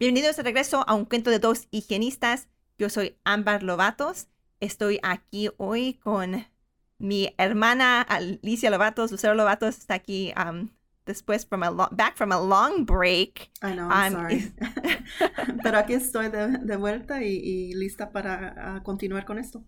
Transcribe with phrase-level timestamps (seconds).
[0.00, 2.46] Bienvenidos de regreso a un cuento de dos higienistas.
[2.78, 4.28] Yo soy Ámbar Lobatos.
[4.60, 6.46] Estoy aquí hoy con
[6.98, 9.10] mi hermana Alicia Lobatos.
[9.10, 10.68] Lucero Lobatos está aquí um,
[11.04, 13.50] después from a back from a long break.
[13.60, 14.54] I know, I'm um, sorry.
[15.64, 19.64] Pero aquí estoy de, vuelta y, lista para continuar con esto.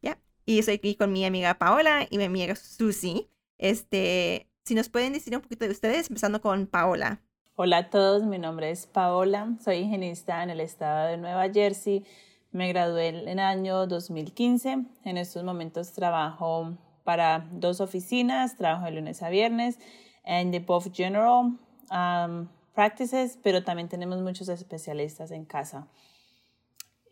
[0.00, 0.16] Ya.
[0.46, 3.28] Y estoy aquí con mi amiga Paola y mi amiga Susi.
[3.58, 7.20] Este, si nos pueden decir un poquito de ustedes, empezando con Paola.
[7.64, 12.04] Hola a todos, mi nombre es Paola, soy higienista en el estado de Nueva Jersey.
[12.50, 14.84] Me gradué en el año 2015.
[15.04, 19.78] En estos momentos trabajo para dos oficinas, trabajo de lunes a viernes
[20.24, 21.56] en the both general
[21.92, 25.86] um, practices, pero también tenemos muchos especialistas en casa.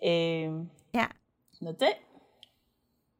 [0.01, 0.51] Eh,
[0.91, 1.15] yeah.
[1.61, 1.97] That's it.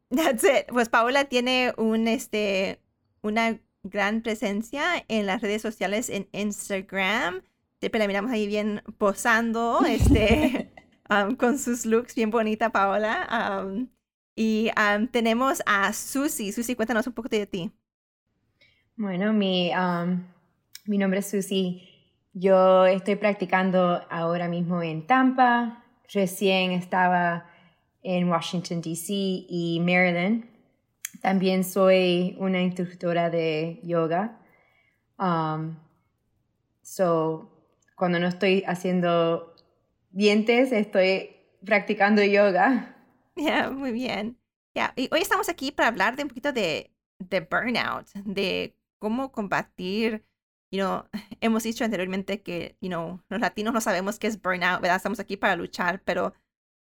[0.09, 0.65] That's it.
[0.67, 2.81] Pues Paola tiene un, este,
[3.21, 7.41] una gran presencia en las redes sociales, en Instagram.
[7.79, 10.71] Siempre la miramos ahí bien posando, este,
[11.09, 13.63] um, con sus looks bien bonita, Paola.
[13.65, 13.87] Um,
[14.35, 16.51] y um, tenemos a Susi.
[16.51, 17.71] Susi, cuéntanos un poco de ti.
[18.95, 19.71] Bueno, mi,
[20.85, 21.87] mi nombre es Susi.
[22.33, 25.83] Yo estoy practicando ahora mismo en Tampa.
[26.13, 27.45] Recién estaba
[28.03, 29.13] en Washington, D.C.
[29.13, 30.50] y Maryland
[31.19, 34.39] también soy una instructora de yoga.
[35.17, 35.77] Um,
[36.81, 37.51] so,
[37.95, 39.55] cuando no estoy haciendo
[40.09, 42.97] dientes, estoy practicando yoga.
[43.33, 44.37] Ya, muy bien.
[44.75, 49.31] Ya, y hoy estamos aquí para hablar de un poquito de, de burnout, de cómo
[49.31, 50.25] combatir.
[50.69, 51.05] You know,
[51.41, 54.97] hemos dicho anteriormente que, you know, los latinos no sabemos qué es burnout, ¿verdad?
[54.97, 56.33] Estamos aquí para luchar, pero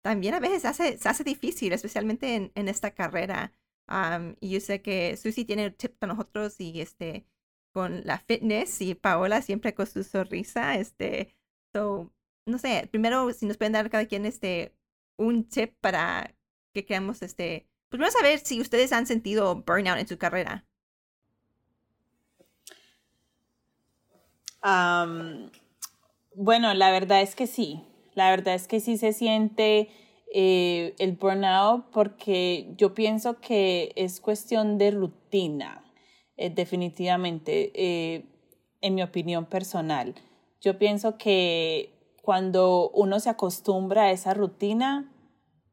[0.02, 3.52] también a veces hace, se hace difícil, especialmente en, en esta carrera
[4.40, 7.26] y yo sé que Susi tiene un tip para nosotros y este
[7.74, 10.76] con la fitness y Paola siempre con su sonrisa.
[10.76, 11.36] Este,
[11.74, 12.12] so,
[12.46, 14.74] no sé, primero si nos pueden dar cada quien este
[15.18, 16.34] un tip para
[16.74, 20.66] que creamos este, pues vamos a ver si ustedes han sentido burnout en su carrera.
[26.36, 27.84] bueno, la verdad es que sí.
[28.14, 29.90] La verdad es que sí se siente
[30.34, 35.84] eh, el burnout porque yo pienso que es cuestión de rutina,
[36.38, 38.26] eh, definitivamente, eh,
[38.80, 40.16] en mi opinión personal.
[40.62, 45.12] Yo pienso que cuando uno se acostumbra a esa rutina,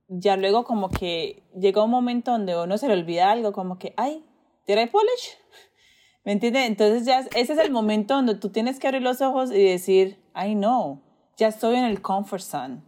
[0.09, 3.95] ya luego como que llega un momento donde uno se le olvida algo, como que,
[3.97, 4.25] ay,
[4.67, 5.37] ¿did I polish?
[6.25, 6.67] ¿Me entiendes?
[6.67, 10.19] Entonces ya ese es el momento donde tú tienes que abrir los ojos y decir,
[10.35, 11.03] ay no,
[11.37, 12.83] ya estoy en el comfort zone.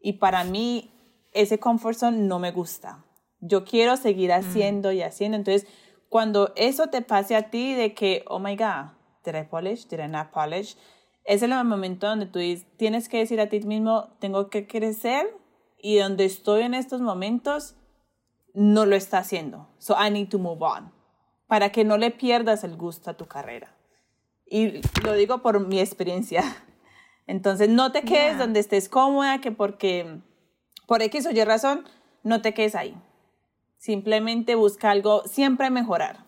[0.00, 0.91] Y para mí
[1.32, 3.04] ese comfort zone no me gusta.
[3.40, 4.34] Yo quiero seguir mm.
[4.34, 5.36] haciendo y haciendo.
[5.36, 5.66] Entonces,
[6.08, 8.92] cuando eso te pase a ti de que, oh my God,
[9.24, 9.86] did I polish?
[9.88, 10.76] Did I not polish?
[11.24, 12.40] Ese es el momento donde tú
[12.76, 15.26] tienes que decir a ti mismo, tengo que crecer
[15.78, 17.76] y donde estoy en estos momentos
[18.54, 19.68] no lo está haciendo.
[19.78, 20.92] So I need to move on.
[21.46, 23.76] Para que no le pierdas el gusto a tu carrera.
[24.46, 26.42] Y lo digo por mi experiencia.
[27.26, 30.20] Entonces, no te quedes donde estés cómoda, que porque
[30.86, 31.84] por X o Y razón,
[32.22, 32.96] no te quedes ahí.
[33.78, 36.24] Simplemente busca algo, siempre mejorar.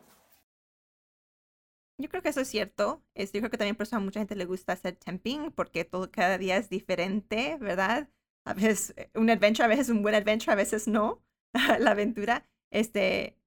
[1.98, 3.02] Yo creo que eso es cierto.
[3.14, 6.38] yo creo que también por a mucha gente le gusta hacer temping porque todo cada
[6.38, 8.08] día es diferente, ¿verdad?
[8.44, 11.22] A veces eh, un adventure, a veces un buen adventure, a veces no,
[11.78, 12.46] la aventura.
[12.70, 13.38] Este,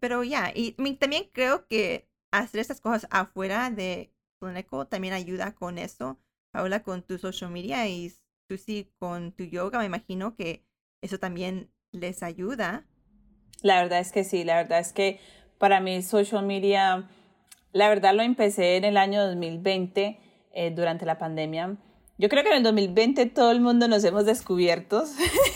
[0.00, 5.78] pero ya, y también creo que hacer estas cosas afuera de Clínico también ayuda con
[5.78, 6.18] eso.
[6.52, 8.12] Habla con tu social media y
[8.56, 10.64] sí con tu yoga, me imagino que
[11.00, 12.84] eso también les ayuda.
[13.62, 15.20] La verdad es que sí, la verdad es que
[15.58, 17.08] para mí social media,
[17.72, 20.18] la verdad lo empecé en el año 2020,
[20.52, 21.76] eh, durante la pandemia.
[22.16, 25.04] Yo creo que en el 2020 todo el mundo nos hemos descubierto.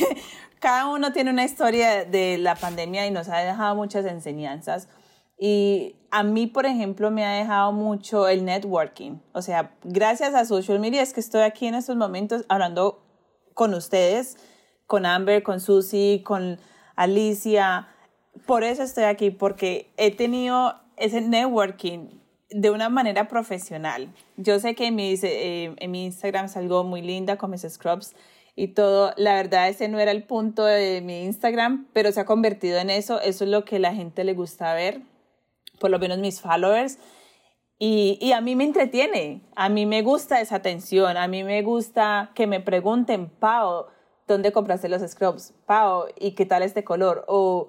[0.58, 4.88] Cada uno tiene una historia de la pandemia y nos ha dejado muchas enseñanzas.
[5.38, 9.18] Y a mí, por ejemplo, me ha dejado mucho el networking.
[9.32, 13.02] O sea, gracias a social media es que estoy aquí en estos momentos hablando
[13.54, 14.36] con ustedes,
[14.86, 16.58] con Amber, con Susie, con
[16.96, 17.88] Alicia.
[18.46, 22.08] Por eso estoy aquí, porque he tenido ese networking
[22.50, 24.08] de una manera profesional.
[24.36, 28.14] Yo sé que en mi, eh, en mi Instagram salgo muy linda con mis scrubs
[28.56, 29.12] y todo.
[29.16, 32.90] La verdad, ese no era el punto de mi Instagram, pero se ha convertido en
[32.90, 33.20] eso.
[33.20, 35.02] Eso es lo que la gente le gusta ver,
[35.78, 36.98] por lo menos mis followers.
[37.78, 41.62] Y, y, a mí me entretiene, a mí me gusta esa atención, a mí me
[41.62, 43.86] gusta que me pregunten, Pau,
[44.26, 45.54] ¿dónde compraste los scrubs?
[45.64, 47.24] Pau, ¿y qué tal este color?
[47.28, 47.68] O,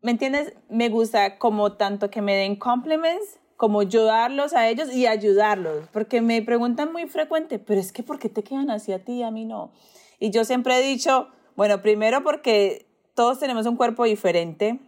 [0.00, 0.54] ¿me entiendes?
[0.70, 5.88] Me gusta como tanto que me den compliments, como yo darlos a ellos y ayudarlos,
[5.92, 9.18] porque me preguntan muy frecuente, pero es que ¿por qué te quedan así a ti
[9.18, 9.72] y a mí no?
[10.18, 14.80] Y yo siempre he dicho, bueno, primero porque todos tenemos un cuerpo diferente,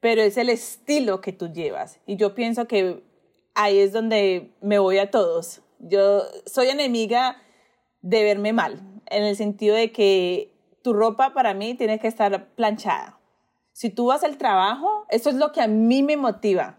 [0.00, 2.00] pero es el estilo que tú llevas.
[2.06, 3.02] Y yo pienso que
[3.54, 5.62] ahí es donde me voy a todos.
[5.78, 7.42] Yo soy enemiga
[8.02, 10.52] de verme mal, en el sentido de que
[10.82, 13.18] tu ropa para mí tiene que estar planchada.
[13.72, 16.78] Si tú vas al trabajo, eso es lo que a mí me motiva.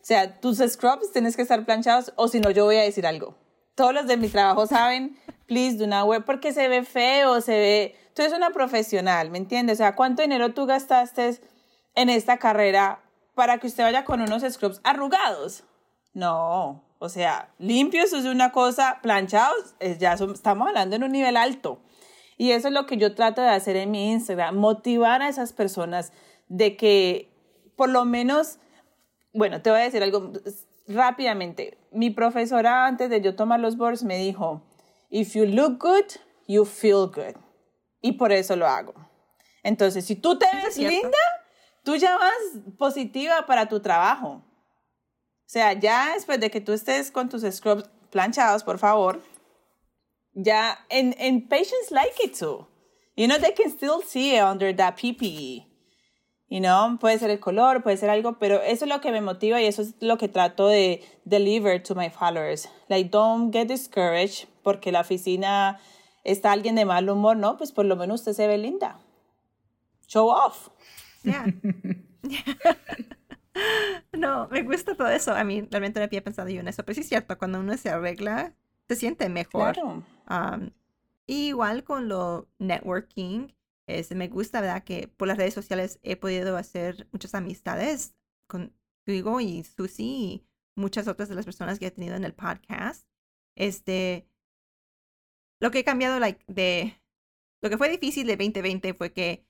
[0.00, 3.06] O sea, tus scrubs tienes que estar planchados o si no, yo voy a decir
[3.06, 3.36] algo.
[3.74, 7.52] Todos los de mi trabajo saben, please do not wear, porque se ve feo, se
[7.52, 7.96] ve...
[8.14, 9.76] Tú eres una profesional, ¿me entiendes?
[9.76, 11.38] O sea, ¿cuánto dinero tú gastaste
[11.96, 13.02] en esta carrera
[13.34, 15.64] para que usted vaya con unos scrubs arrugados?
[16.14, 21.80] No, o sea, limpios es una cosa, planchados, ya estamos hablando en un nivel alto.
[22.38, 25.52] Y eso es lo que yo trato de hacer en mi Instagram, motivar a esas
[25.52, 26.12] personas
[26.48, 27.32] de que
[27.76, 28.58] por lo menos,
[29.32, 30.32] bueno, te voy a decir algo
[30.88, 31.78] rápidamente.
[31.92, 34.62] Mi profesora antes de yo tomar los boards me dijo,
[35.10, 36.06] if you look good,
[36.46, 37.36] you feel good.
[38.00, 38.94] Y por eso lo hago.
[39.62, 41.18] Entonces, si tú te ves linda,
[41.86, 44.42] tú ya vas positiva para tu trabajo.
[45.46, 49.22] O sea, ya después de que tú estés con tus scrubs planchados, por favor,
[50.34, 52.66] ya, and, and patients like it too.
[53.14, 55.64] You know, they can still see it under that PPE.
[56.48, 59.20] You know, puede ser el color, puede ser algo, pero eso es lo que me
[59.20, 62.68] motiva y eso es lo que trato de deliver to my followers.
[62.88, 65.78] Like, don't get discouraged porque la oficina
[66.24, 67.56] está alguien de mal humor, ¿no?
[67.56, 68.98] Pues por lo menos usted se ve linda.
[70.08, 70.70] Show off.
[71.26, 71.46] Yeah.
[74.12, 75.34] No, me gusta todo eso.
[75.34, 77.76] A mí realmente no había pensado yo en eso, pero sí es cierto, cuando uno
[77.76, 78.54] se arregla,
[78.88, 79.74] se siente mejor.
[79.74, 80.72] Claro.
[81.26, 83.48] igual con lo networking,
[83.86, 84.84] es, me gusta, ¿verdad?
[84.84, 88.14] Que por las redes sociales he podido hacer muchas amistades
[88.46, 93.06] contigo y Susi y muchas otras de las personas que he tenido en el podcast.
[93.54, 94.28] Este,
[95.60, 97.00] lo que he cambiado like, de,
[97.62, 99.45] lo que fue difícil de 2020 fue que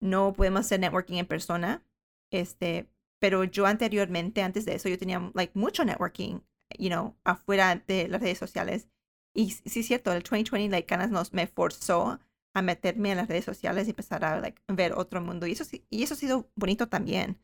[0.00, 1.82] no podemos hacer networking en persona.
[2.30, 2.88] Este,
[3.20, 6.40] pero yo anteriormente, antes de eso, yo tenía like mucho networking,
[6.78, 8.88] you know, afuera de las redes sociales.
[9.34, 12.20] Y sí es cierto, el 2020, like, Canas nos, me forzó
[12.54, 15.46] a meterme en las redes sociales y empezar a like, ver otro mundo.
[15.46, 17.38] Y eso, y eso ha sido bonito también.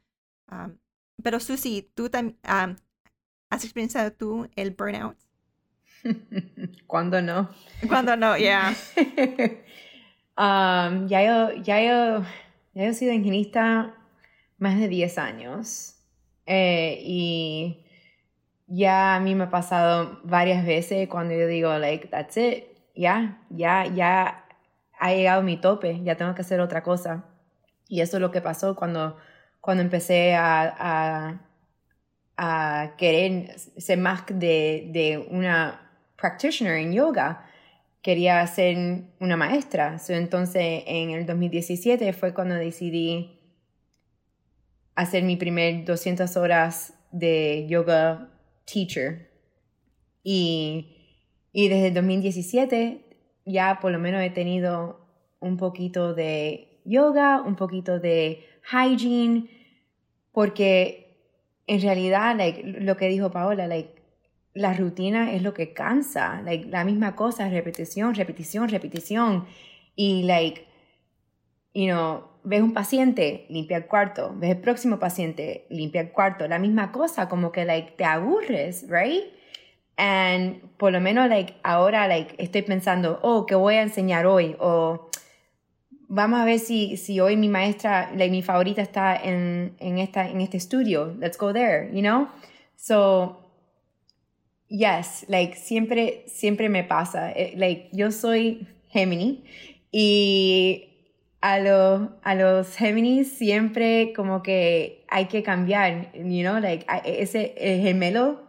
[0.51, 0.77] Um,
[1.23, 2.77] pero Susi, ¿tú también um,
[3.51, 5.17] has experienciado tú el burnout?
[6.87, 7.51] ¿Cuándo no?
[7.89, 8.37] ¿Cuándo no?
[8.37, 8.75] Yeah.
[10.41, 12.25] um, ya, yo, ya, yo,
[12.75, 13.95] ya yo he sido ingenista
[14.59, 15.97] más de 10 años
[16.47, 17.85] eh, y
[18.67, 22.65] ya a mí me ha pasado varias veces cuando yo digo, like, that's it,
[22.95, 24.45] ya, ya, ya
[24.99, 27.25] ha llegado mi tope, ya tengo que hacer otra cosa.
[27.89, 29.17] Y eso es lo que pasó cuando,
[29.61, 31.41] cuando empecé a, a,
[32.37, 37.47] a querer ser más de, de, una practitioner en yoga.
[38.03, 39.99] Quería ser una maestra.
[40.09, 43.39] entonces, en el 2017 fue cuando decidí
[44.95, 48.31] hacer mi primer 200 horas de yoga
[48.65, 49.31] teacher.
[50.23, 51.19] Y,
[51.53, 53.11] y desde el 2017
[53.45, 55.07] ya por lo menos he tenido
[55.41, 59.49] un poquito de yoga, un poquito de hygiene,
[60.33, 61.19] porque
[61.67, 64.00] en realidad, like, lo que dijo Paola, like,
[64.55, 69.47] la rutina es lo que cansa, like, la misma cosa, repetición, repetición, repetición.
[69.97, 70.67] Y, like,
[71.75, 76.49] you know, ves un paciente, limpia el cuarto, ves el próximo paciente, limpia el cuarto,
[76.49, 79.25] la misma cosa, como que like te aburres, right?
[79.97, 84.57] And por lo menos like ahora like estoy pensando, oh, ¿qué voy a enseñar hoy?
[84.59, 85.11] O
[86.09, 90.29] vamos a ver si, si hoy mi maestra, like, mi favorita está en, en, esta,
[90.29, 92.29] en este estudio, let's go there, you know?
[92.75, 93.50] So,
[94.71, 99.45] yes, like siempre, siempre me pasa, eh, like yo soy Gemini
[99.93, 100.91] y
[101.43, 101.55] a,
[102.23, 108.47] a los Géminis siempre como que hay que cambiar, you know, like ese el gemelo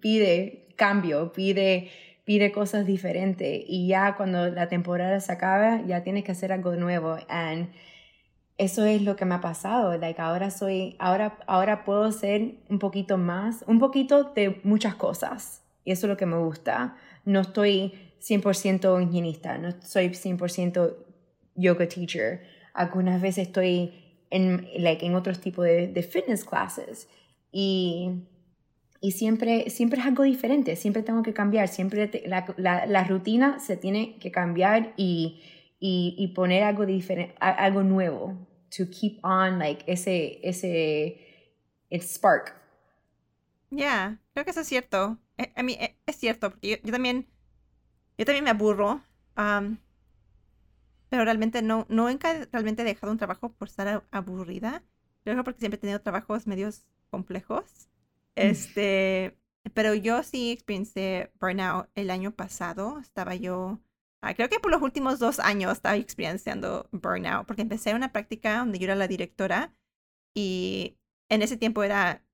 [0.00, 1.90] pide cambio, pide
[2.24, 6.76] pide cosas diferentes y ya cuando la temporada se acaba ya tienes que hacer algo
[6.76, 7.68] nuevo and
[8.62, 9.96] eso es lo que me ha pasado.
[9.96, 15.62] Like, ahora soy, ahora, ahora puedo ser un poquito más, un poquito de muchas cosas.
[15.84, 16.96] Y eso es lo que me gusta.
[17.24, 20.96] No estoy 100% higienista, no soy 100%
[21.54, 22.42] yoga teacher.
[22.74, 23.92] Algunas veces estoy
[24.30, 27.08] en, like, en otros tipos de, de fitness classes.
[27.50, 28.22] Y
[29.04, 33.58] y siempre, siempre es algo diferente, siempre tengo que cambiar, siempre la, la, la, rutina
[33.58, 35.40] se tiene que cambiar y,
[35.80, 38.36] y, y, poner algo diferente, algo nuevo,
[38.76, 41.18] to keep on like ese, ese,
[41.90, 42.54] el spark.
[43.70, 45.18] Yeah, creo que eso es cierto.
[45.38, 47.26] Eh, a mí eh, es cierto, porque yo, también,
[48.18, 49.02] yo también me aburro,
[49.36, 49.78] um,
[51.08, 54.82] pero realmente no, no nunca realmente he dejado un trabajo por estar aburrida.
[55.24, 57.88] Creo porque siempre he tenido trabajos medios complejos.
[58.34, 59.38] Este,
[59.74, 62.98] pero yo sí experiencié burnout el año pasado.
[62.98, 63.78] Estaba yo,
[64.22, 68.58] ah, creo que por los últimos dos años estaba experienciando burnout, porque empecé una práctica
[68.58, 69.74] donde yo era la directora
[70.34, 70.96] y
[71.30, 72.24] en ese tiempo era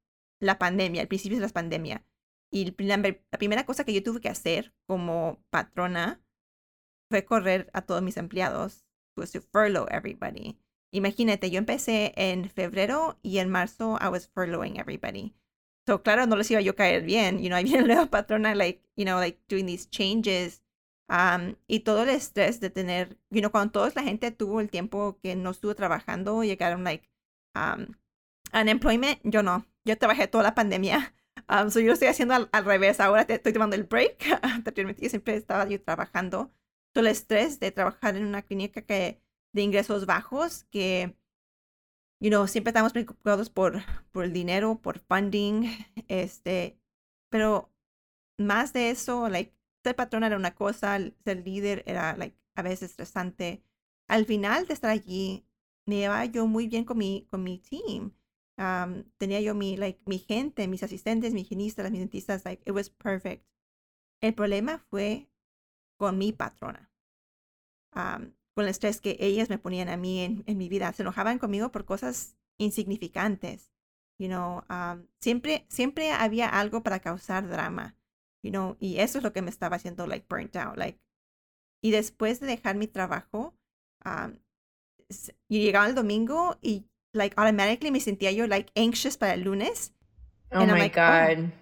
[0.40, 2.04] la pandemia, el principio de la pandemia.
[2.50, 6.20] Y la, la primera cosa que yo tuve que hacer como patrona
[7.10, 10.58] fue correr a todos mis empleados, pues to furlough everybody.
[10.90, 15.34] Imagínate, yo empecé en febrero y en marzo I was furloughing everybody.
[15.86, 17.38] So, claro, no les iba yo a caer bien.
[17.38, 20.62] You know, ahí viene la patrona, like, you know, like doing these changes.
[21.08, 24.70] Um, y todo el estrés de tener, you know, cuando toda la gente tuvo el
[24.70, 27.08] tiempo que no estuvo trabajando, llegaron, like,
[27.54, 27.94] um,
[28.52, 29.66] unemployment, yo no.
[29.84, 31.14] Yo trabajé toda la pandemia.
[31.48, 33.00] Um, so yo lo estoy haciendo al, al revés.
[33.00, 34.38] Ahora te, estoy tomando el break.
[34.42, 36.52] Anteriormente yo siempre estaba yo trabajando.
[36.92, 39.22] Todo el estrés de trabajar en una clínica que,
[39.52, 41.16] de ingresos bajos que
[42.20, 45.68] you know, siempre estamos preocupados por, por el dinero, por funding,
[46.08, 46.78] este,
[47.30, 47.72] pero
[48.38, 49.54] más de eso, like,
[49.88, 53.62] ser patrona era una cosa, ser líder era, like, a veces estresante.
[54.06, 55.46] Al final de estar allí,
[55.86, 58.12] me llevaba yo muy bien con mi, con mi team.
[58.58, 62.74] Um, tenía yo mi, like, mi gente, mis asistentes, mis higienistas, mis dentistas, like, it
[62.74, 63.46] was perfect.
[64.20, 65.30] El problema fue
[65.96, 66.90] con mi patrona.
[67.94, 70.92] Um, con el estrés que ellas me ponían a mí en, en mi vida.
[70.92, 73.72] Se enojaban conmigo por cosas insignificantes.
[74.18, 77.97] You know, um, siempre, siempre había algo para causar drama.
[78.42, 80.76] You know, y eso es lo que me estaba haciendo, like, burnt out.
[80.76, 80.98] Like,
[81.82, 83.54] y después de dejar mi trabajo,
[84.04, 84.38] um,
[85.48, 89.92] llegaba el domingo y, like, automatically me sentía yo, like, anxious para el lunes.
[90.52, 91.46] Oh my like, God.
[91.46, 91.52] Oh.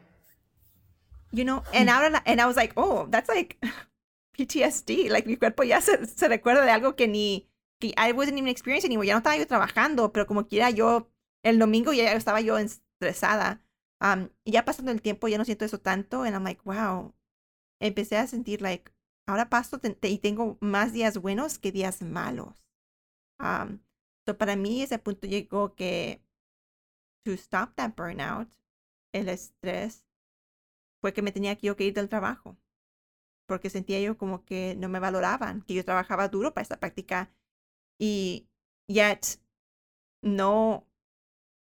[1.33, 3.59] You know, and, ahora, and I was like, oh, that's like,
[4.37, 7.49] PTSD, like mi cuerpo ya se, se recuerda de algo que ni,
[7.81, 11.11] que I wasn't even experiencing anymore, ya no estaba yo trabajando, pero como quiera yo,
[11.43, 13.63] el domingo ya estaba yo estresada.
[14.01, 17.15] Um, y ya pasando el tiempo ya no siento eso tanto, and I'm like, wow,
[17.81, 18.93] empecé a sentir like,
[19.27, 22.63] ahora paso y tengo más días buenos que días malos.
[23.41, 23.81] Um,
[24.27, 26.23] so para mí ese punto llegó que
[27.25, 28.49] to stop that burnout,
[29.13, 30.05] el estrés,
[31.01, 32.57] fue que me tenía que yo que ir del trabajo
[33.47, 37.31] porque sentía yo como que no me valoraban, que yo trabajaba duro para esta práctica
[37.99, 38.49] y
[38.89, 39.41] yet
[40.23, 40.87] no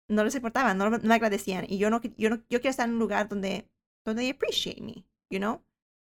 [0.09, 2.89] no les importaba, no, no me agradecían y yo no yo no yo quiero estar
[2.89, 3.69] en un lugar donde
[4.05, 5.63] donde they appreciate me, you know?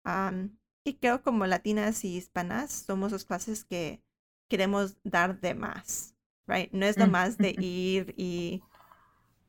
[0.05, 4.01] Um, y creo como latinas y hispanas somos las clases que
[4.49, 6.15] queremos dar de más,
[6.47, 6.71] right?
[6.73, 8.63] No es lo más de ir y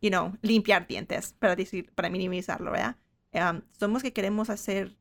[0.01, 2.95] you know, limpiar dientes para decir para minimizarlo, ¿verdad?
[3.33, 4.97] Um, somos que queremos hacer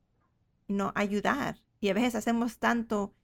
[0.69, 1.62] no ayudar.
[1.81, 3.15] Y a veces hacemos tanto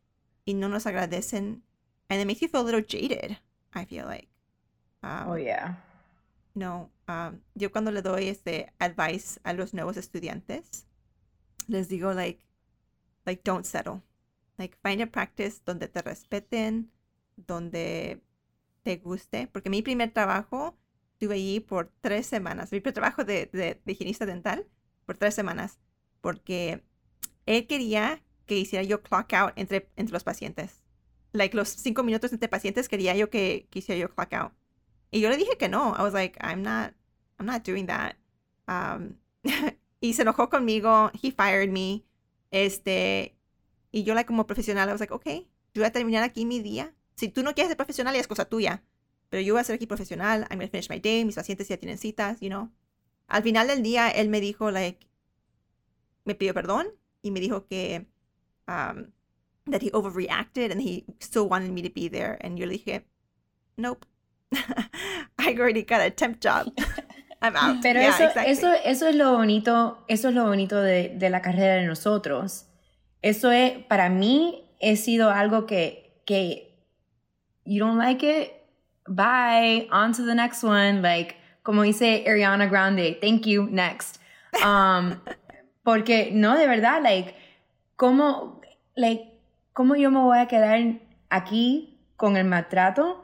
[0.45, 1.63] y no nos agradecen.
[2.09, 3.39] And it makes you feel a little jaded,
[3.75, 4.29] I feel like.
[5.03, 5.77] Um, oh, yeah.
[6.55, 10.87] No, um, yo cuando le doy este advice a los nuevos estudiantes,
[11.67, 12.45] les digo, like,
[13.25, 14.03] like, don't settle.
[14.59, 16.91] Like, find a practice donde te respeten,
[17.37, 18.23] donde
[18.83, 19.49] te guste.
[19.49, 20.77] Porque mi primer trabajo,
[21.15, 22.71] estuve allí por tres semanas.
[22.73, 24.67] Mi primer trabajo de, de, de higienista dental,
[25.07, 25.79] por tres semanas.
[26.21, 26.85] Porque
[27.47, 30.83] él quería que hiciera yo clock out entre, entre los pacientes.
[31.33, 34.53] Like los cinco minutos entre pacientes quería yo que, que hiciera yo clock out.
[35.13, 35.95] Y yo le dije que no.
[35.97, 36.95] I was like, I'm not,
[37.39, 38.17] I'm not doing that.
[38.67, 39.19] Um,
[40.01, 41.11] y se enojó conmigo.
[41.23, 42.05] He fired me.
[42.51, 43.37] Este,
[43.93, 46.61] y yo, like, como profesional, I was like, okay, yo voy a terminar aquí mi
[46.61, 46.95] día.
[47.15, 48.83] Si tú no quieres ser profesional, es cosa tuya.
[49.29, 50.47] Pero yo voy a ser aquí profesional.
[50.51, 51.25] I'm going to finish my day.
[51.25, 52.71] Mis pacientes ya tienen citas, you know.
[53.29, 55.07] Al final del día, él me dijo, like,
[56.25, 56.89] me pidió perdón
[57.23, 58.07] y me dijo que
[58.69, 59.13] um,
[59.71, 62.39] that he overreacted and he still wanted me to be there.
[62.41, 63.05] And yo le dije,
[63.77, 64.07] nope,
[65.39, 66.73] I already got a temp job.
[67.43, 67.83] I'm out.
[67.83, 68.53] Pero yeah, eso, exactly.
[68.53, 72.67] eso, eso es lo bonito, eso es lo bonito de, de la carrera de nosotros.
[73.21, 76.73] Eso es, para mí, he sido algo que, que
[77.65, 78.53] you don't like it,
[79.09, 81.03] bye, on to the next one.
[81.03, 84.21] Like, como dice Ariana Grande, thank you, next.
[84.65, 85.21] Um,
[85.85, 87.35] porque no, de verdad, like,
[87.97, 88.61] ¿cómo,
[88.95, 89.41] like,
[89.73, 90.79] ¿cómo yo me voy a quedar
[91.29, 93.23] aquí con el maltrato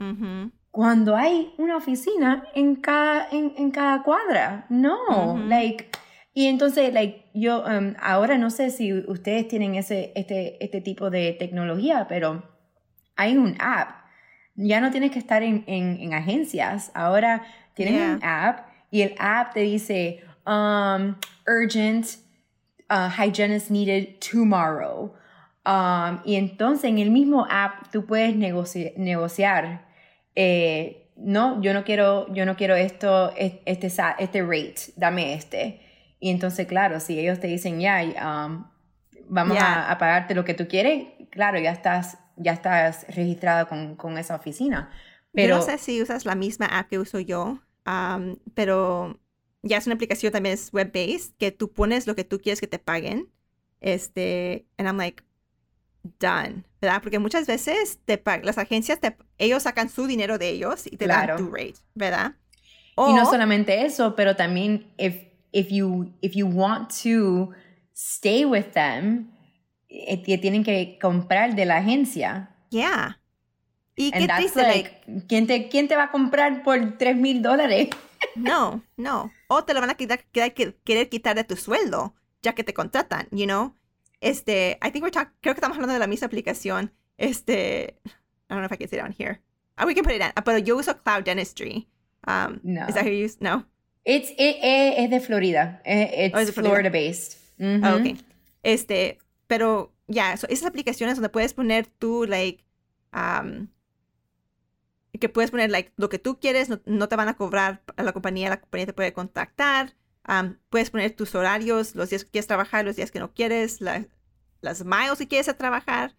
[0.00, 0.50] Ujú.
[0.70, 4.66] Cuando hay una oficina en cada, en, en cada cuadra?
[4.68, 4.98] No,
[5.34, 5.38] Ujú.
[5.48, 5.88] like,
[6.34, 11.10] y entonces, like, yo um, ahora no sé si ustedes tienen ese, este, este tipo
[11.10, 12.42] de tecnología, pero
[13.16, 13.90] hay un app.
[14.54, 16.90] Ya no tienes que estar en, en, en agencias.
[16.94, 17.42] Ahora
[17.74, 18.14] tienes Yeah.
[18.16, 21.14] un app y el app te dice um,
[21.46, 22.06] urgent,
[22.90, 25.14] uh, hygienist needed tomorrow.
[25.66, 29.87] Um, y entonces en el mismo app tú puedes negoci- negociar.
[30.40, 35.80] Eh, no, yo no quiero, yo no quiero esto, es- este, este rate, dame este.
[36.20, 38.02] Y entonces, claro, si ellos te dicen ya,
[38.46, 38.66] um,
[39.28, 39.64] vamos Yeah.
[39.64, 44.18] a, a pagarte lo que tú quieres, claro, ya estás, ya estás registrada con, con
[44.18, 44.90] esa oficina.
[45.34, 49.20] Pero Yo no sé si usas la misma app que uso yo, am, pero
[49.62, 52.66] ya es una aplicación también es web-based, que tú pones lo que tú quieres que
[52.66, 53.28] te paguen.
[53.80, 55.22] Este, and I'm like,
[56.20, 57.00] done, ¿verdad?
[57.02, 61.04] Porque muchas veces te las agencias, te- ellos sacan su dinero de ellos y te
[61.06, 61.34] Claro.
[61.36, 62.34] dan tu rate, ¿verdad?
[62.96, 65.16] Y no O- solamente eso, pero también if,
[65.52, 67.50] if, you, if you want to
[67.94, 69.30] stay with them,
[69.88, 72.54] eh, te tienen que comprar de la agencia.
[72.70, 73.20] Yeah.
[73.96, 76.98] Y qué And that's triste, like, like, ¿quién te, ¿quién te va a comprar por
[76.98, 77.88] 3 mil dólares?
[78.36, 79.32] no, no.
[79.48, 82.62] O te lo van a quitar, quitar- que- querer quitar de tu sueldo, ya que
[82.64, 83.74] te contratan, you know?
[84.20, 86.92] Este, I think we're talking, creo que estamos hablando de la misma aplicación.
[87.16, 88.10] Este, I
[88.54, 89.40] don't know if I can say it on here.
[89.76, 90.32] Ah, we can put it in.
[90.44, 91.88] Pero yo uso Cloud Dentistry.
[92.26, 92.86] Um, No.
[92.88, 93.38] Is that who you use?
[93.40, 93.64] No.
[94.04, 95.80] It's, it, eh, es de Florida.
[95.84, 96.74] Eh, It's Oh, es de Florida.
[96.74, 97.38] Florida based.
[97.58, 97.84] Mhm.
[97.84, 98.18] Ah, ok.
[98.62, 102.64] Este, pero ya, so, esas aplicaciones donde puedes poner tú, like,
[103.12, 103.68] um,
[105.20, 108.02] que puedes poner, like, lo que tú quieres, no, no te van a cobrar a
[108.02, 109.94] la compañía, la compañía te puede contactar.
[110.68, 114.06] Puedes poner tus horarios, los días que quieres trabajar, los días que no quieres, la-
[114.60, 116.16] las miles que quieres a trabajar,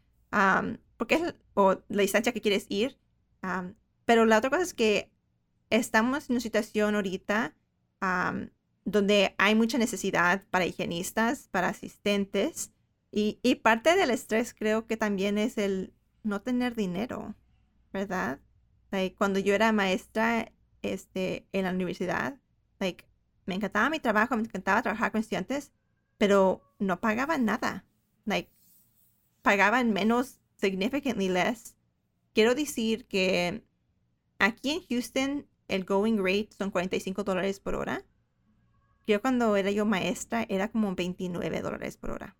[0.98, 2.98] porque es, o la distancia que quieres ir.
[4.06, 5.12] pero la otra cosa es que
[5.69, 7.56] estamos en una situación ahorita
[8.86, 12.72] donde hay mucha necesidad para higienistas, para asistentes,
[13.12, 15.93] y, y parte del estrés creo que también es el
[16.24, 17.36] no tener dinero,
[17.91, 18.39] ¿verdad?
[18.91, 22.39] Like, cuando yo era maestra este, en la universidad,
[22.80, 23.06] like,
[23.50, 25.72] me encantaba mi trabajo, me encantaba trabajar con estudiantes,
[26.18, 27.86] pero no pagaban nada.
[28.26, 28.50] Like,
[29.42, 31.76] pagaban menos, significantly less.
[32.34, 33.66] Quiero decir que
[34.38, 38.04] aquí en Houston el going rate son 45 dólares por hora.
[39.08, 42.38] Yo cuando era yo maestra era como 29 dólares por hora.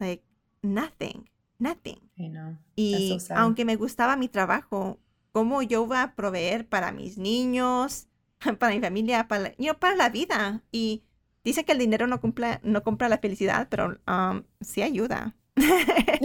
[0.00, 0.24] Like,
[0.62, 2.10] nothing, nothing.
[2.16, 2.58] I know.
[2.74, 4.98] Y so aunque me gustaba mi trabajo,
[5.30, 8.08] ¿cómo yo voy a proveer para mis niños,
[8.58, 10.62] para mi familia, para, la- you know, para la vida?
[10.72, 11.04] Y
[11.44, 15.36] dicen que el dinero no, cumpla, no compra la felicidad, pero um, sí ayuda.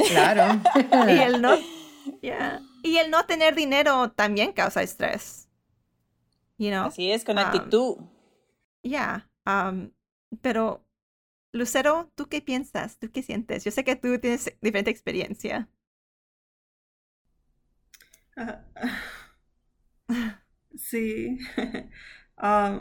[0.09, 0.61] Claro.
[1.07, 1.55] y, el no,
[2.21, 2.61] yeah.
[2.83, 5.47] y el no tener dinero también causa estrés.
[6.57, 6.85] You know?
[6.87, 7.97] Así es, con Um, actitud.
[8.83, 9.93] Ya, am,
[10.41, 10.85] pero
[11.53, 12.97] Lucero, ¿tú qué piensas?
[12.99, 13.63] ¿Tú qué sientes?
[13.63, 15.69] Yo sé que tú tienes diferente experiencia.
[18.37, 18.63] Ah,
[20.75, 21.37] sí.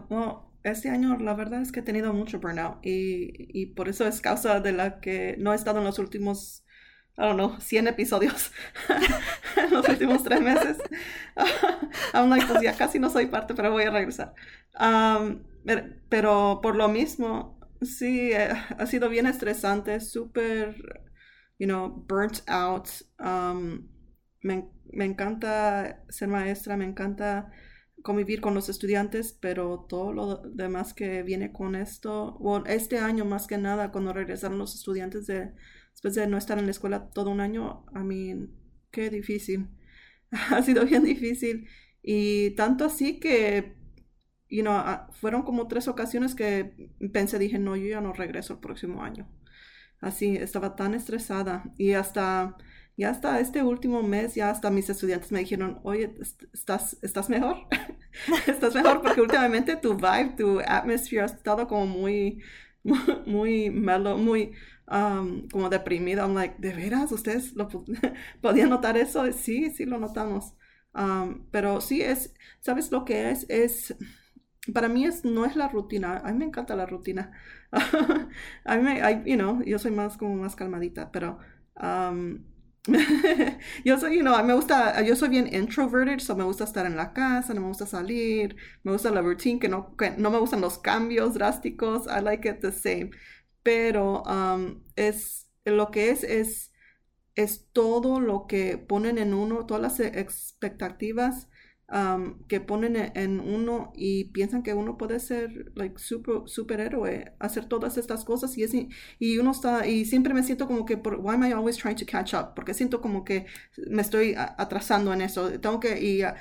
[0.09, 4.07] Bueno, este año la verdad es que he tenido mucho burnout y, y por eso
[4.07, 6.65] es causa de la que no he estado en los últimos,
[7.17, 8.53] I don't know, 100 episodios
[9.57, 10.79] en los últimos tres meses.
[12.15, 14.35] I'm like, pues ya casi no soy parte, pero voy a regresar.
[15.65, 18.49] Per- pero por lo mismo, sí, eh,
[18.79, 20.75] ha sido bien estresante, súper,
[21.59, 22.89] you know, burnt out.
[24.43, 27.51] Me, me encanta ser maestra, me encanta
[28.03, 33.25] convivir con los estudiantes, pero todo lo demás que viene con esto, bueno, este año
[33.25, 35.53] más que nada, cuando regresaron los estudiantes de,
[35.93, 38.35] después de no estar en la escuela todo un año, a mí,
[38.91, 39.69] qué difícil.
[40.51, 41.69] ha sido bien difícil.
[42.03, 43.77] Y tanto así que,
[44.49, 48.55] you know, ah, fueron como tres ocasiones que pensé, dije, no, yo ya no regreso
[48.55, 49.29] el próximo año.
[50.01, 51.73] Así, estaba tan estresada.
[51.77, 52.57] Y hasta,
[52.99, 57.31] ya hasta este último mes, ya hasta mis estudiantes me dijeron, oye, est- ¿estás, estás
[57.31, 57.59] mejor?
[58.49, 59.03] ¿Estás mejor?
[59.03, 62.43] Porque últimamente tu vibe, tu atmosphere ha estado como muy,
[63.27, 63.71] muy
[64.17, 64.53] muy
[64.91, 66.23] um, como deprimido.
[66.23, 67.13] I'm like, ¿de veras?
[67.13, 67.69] ¿Ustedes lo
[68.43, 69.31] podían notar eso?
[69.33, 70.55] Sí, sí lo notamos.
[70.95, 73.47] Um, pero sí es, ¿sabes lo que es?
[73.49, 73.95] Es,
[74.75, 76.19] para mí es, no es la rutina.
[76.19, 77.33] A mí me encanta la rutina.
[78.65, 78.91] A mí
[79.27, 81.39] you know, yo soy más como más calmadita, pero
[81.81, 82.45] um,
[83.85, 86.97] yo soy, you know, me gusta, yo soy bien introverted, so me gusta estar en
[86.97, 90.39] la casa, no me gusta salir, me gusta la routine, que no, que no me
[90.39, 93.11] gustan los cambios drásticos, I like it the same.
[93.63, 96.73] Pero um, es, lo que es, es,
[97.35, 101.49] es todo lo que ponen en uno, todas las expectativas
[102.49, 107.65] que ponen e, en uno y piensan que uno puede ser like super superhéroe hacer
[107.65, 108.75] todas estas cosas y es,
[109.19, 111.97] y uno está y siempre me siento como que por, why am I always trying
[111.97, 113.47] to catch up porque siento como que
[113.91, 116.35] me estoy atrasando en eso tengo que y ah,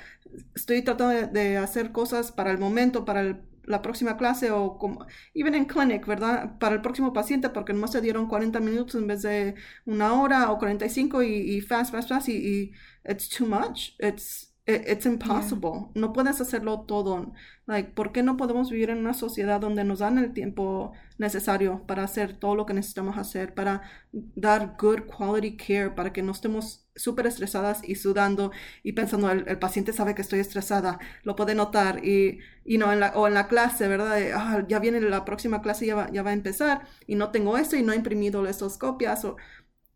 [0.54, 5.54] estoy tratando de, hacer cosas para el momento para la próxima clase o como even
[5.54, 6.58] en clinic, ¿verdad?
[6.58, 10.50] Para el próximo paciente porque nomás se dieron 40 minutos en vez de una hora
[10.50, 12.72] o 45 y, y fast, fast, fast y, y
[13.04, 13.90] it's too much.
[13.98, 15.88] It's It's impossible.
[15.94, 17.32] No puedes hacerlo todo.
[17.66, 21.86] Like, ¿por qué no podemos vivir en una sociedad donde nos dan el tiempo necesario
[21.86, 23.80] para hacer todo lo que necesitamos hacer, para
[24.12, 28.52] dar good quality care, para que no estemos súper estresadas y sudando
[28.82, 33.00] y pensando, el, paciente sabe que estoy estresada, lo puede notar y, y no en
[33.00, 34.18] la, o en la clase, ¿verdad?
[34.34, 37.56] Ah, ya viene la próxima clase, ya va, ya va a empezar y no tengo
[37.56, 39.24] esto y no he imprimido estas copias.
[39.24, 39.36] O,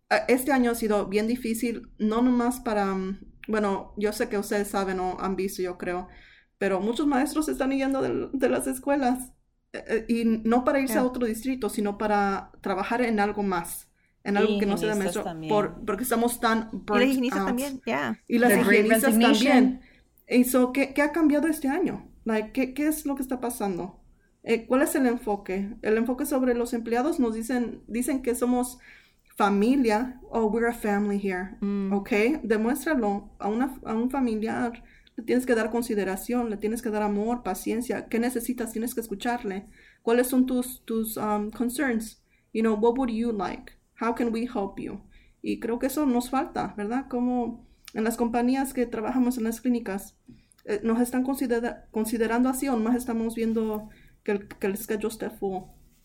[0.09, 4.39] ah, este año ha sido bien difícil, no nomás para mm, bueno, yo sé que
[4.39, 6.09] ustedes saben o han visto, yo creo,
[6.59, 9.33] pero muchos maestros están yendo de, las escuelas
[9.73, 13.91] eh, eh, y no para irse a otro distrito, sino para trabajar en algo más,
[14.25, 17.47] en algo que no sea de maestro, por, porque estamos tan burnt Y las higienistas
[17.47, 18.23] también, ya.
[18.29, 19.81] Y las higienistas también.
[20.29, 22.09] Y ¿qué, ¿qué, ha cambiado este año?
[22.25, 24.01] Like, ¿qué, ¿Qué es lo que está pasando?
[24.45, 25.75] Eh, ¿Cuál es el enfoque?
[25.83, 28.79] El enfoque sobre los empleados nos dicen, dicen que somos
[29.37, 31.93] familia, oh, we're a family here, mm.
[31.93, 32.11] ¿ok?
[32.43, 34.83] Demuéstralo a, una, a un familiar.
[35.17, 38.09] Le tienes que dar consideración, le tienes que dar amor, paciencia.
[38.09, 38.73] ¿Qué necesitas?
[38.73, 39.67] Tienes que escucharle.
[40.03, 42.23] ¿Cuáles son tus, tus um, concerns?
[42.53, 43.73] You know, what would you like?
[44.01, 45.03] How can we help you?
[45.43, 47.07] Y creo que eso nos falta, ¿verdad?
[47.09, 50.17] Como en las compañías que trabajamos en las clínicas,
[50.65, 53.91] eh, nos están considerando así o más estamos viendo
[54.23, 55.65] que el, que el schedule esté full.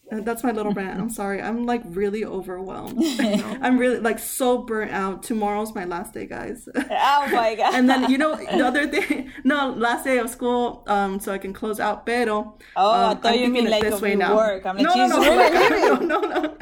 [0.10, 1.00] That's my little rant.
[1.00, 1.42] I'm sorry.
[1.42, 2.98] I'm like really overwhelmed.
[3.62, 5.22] I'm really like so burnt out.
[5.22, 6.68] Tomorrow's my last day, guys.
[6.90, 7.74] Oh my god.
[7.74, 11.38] and then you know the other day, no, last day of school, um, so I
[11.38, 12.06] can close out.
[12.06, 14.36] Pero oh, um, I thought I'm you mean like this way now.
[14.36, 14.66] work.
[14.66, 16.58] I'm like, no, no, no, no, no, no,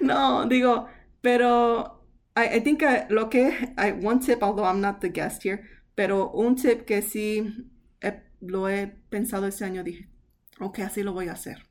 [0.00, 0.48] no.
[0.48, 0.88] Digo,
[1.22, 1.98] pero
[2.36, 5.64] I, I think I, lo que I one tip, although I'm not the guest here,
[5.96, 7.52] pero un tip que sí
[8.02, 10.08] he, lo he pensado este año dije,
[10.60, 11.67] okay, así lo voy a hacer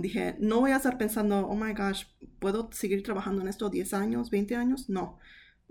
[0.00, 2.04] dije, no voy a estar pensando, oh my gosh,
[2.38, 4.88] ¿puedo seguir trabajando en esto 10 años, 20 años?
[4.88, 5.18] No,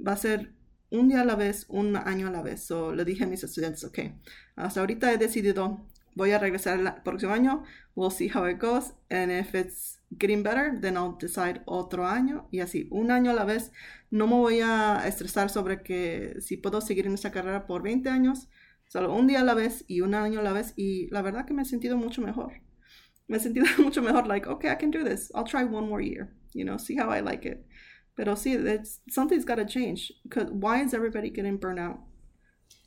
[0.05, 0.53] va a ser
[0.89, 2.63] un día a la vez, un año a la vez.
[2.63, 3.99] So, le dije a mis estudiantes, ok,
[4.55, 7.63] hasta ahorita he decidido, voy a regresar el próximo año,
[7.95, 12.47] we'll see how it goes, and if it's getting better, then I'll decide otro año,
[12.51, 13.71] y así, un año a la vez.
[14.11, 18.09] No me voy a estresar sobre que si puedo seguir en esta carrera por 20
[18.09, 18.49] años,
[18.87, 21.45] solo un día a la vez y un año a la vez, y la verdad
[21.45, 22.64] que me he sentido mucho mejor
[23.27, 25.31] me sentí mucho mejor, like, okay, I can do this.
[25.33, 27.65] I'll try one more year, you know, see how I like it.
[28.15, 30.11] Pero sí, it's, something's got to change.
[30.23, 31.99] Because why is everybody getting burnout?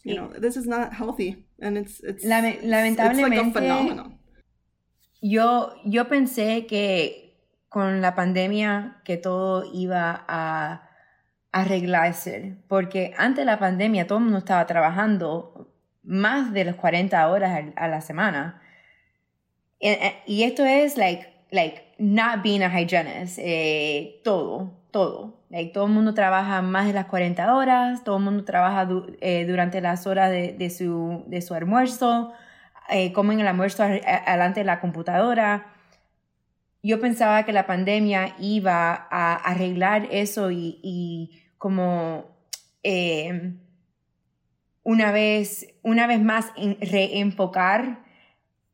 [0.05, 1.45] You know, this is not healthy.
[1.61, 4.19] And it's, it's, lamentablemente, it's like a phenomenon.
[5.21, 7.35] Yo, yo pensé que
[7.69, 10.89] con la pandemia que todo iba a
[11.53, 15.75] arreglarse, porque antes de la pandemia todo el mundo estaba trabajando
[16.05, 18.63] más de las 40 horas a la semana
[19.81, 23.39] y esto es, like, like, not being a hygienist.
[23.39, 25.39] Eh, todo, todo.
[25.51, 28.89] Like, todo el mundo trabaja más de las 40 horas, todo el mundo trabaja
[29.21, 32.33] eh, durante las horas de, de, su, de su almuerzo,
[32.91, 35.75] eh, comen el almuerzo delante de la computadora.
[36.83, 42.25] Yo pensaba que la pandemia iba a arreglar eso y, como
[42.83, 43.55] eh,
[44.85, 48.05] una, vez, una vez más reenfocar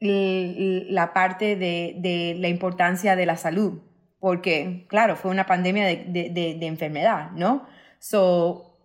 [0.05, 3.81] la parte de, la importancia de la salud,
[4.21, 7.67] porque, claro, fue una pandemia de, enfermedad, ¿no?
[7.99, 8.79] So,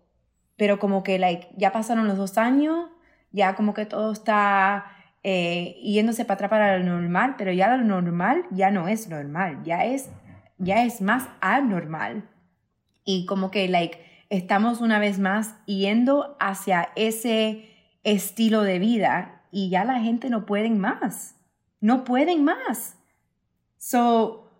[0.56, 2.90] pero como que like, ya pasaron los dos años,
[3.32, 4.86] ya como que todo está
[5.22, 9.62] eh, yéndose para atrás para lo normal, pero ya lo normal ya no es normal,
[9.62, 10.10] ya es,
[10.58, 12.28] ya es más anormal.
[13.04, 13.98] Y como que like,
[14.30, 17.68] estamos una vez más yendo hacia ese
[18.04, 21.36] estilo de vida y ya la gente no pueden más.
[21.80, 22.96] No pueden más.
[23.78, 24.50] So,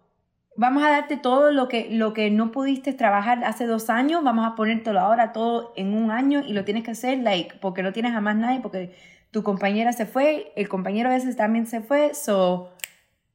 [0.57, 4.47] vamos a darte todo lo que, lo que no pudiste trabajar hace dos años, vamos
[4.47, 7.93] a ponértelo ahora todo en un año y lo tienes que hacer, like, porque no
[7.93, 8.95] tienes a más nadie, porque
[9.31, 12.71] tu compañera se fue, el compañero a veces también se fue, so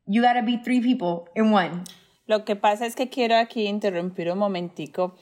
[0.05, 1.83] you gotta be three people in one.
[2.27, 5.15] Lo que pasa es que quiero aquí interrumpir un momentico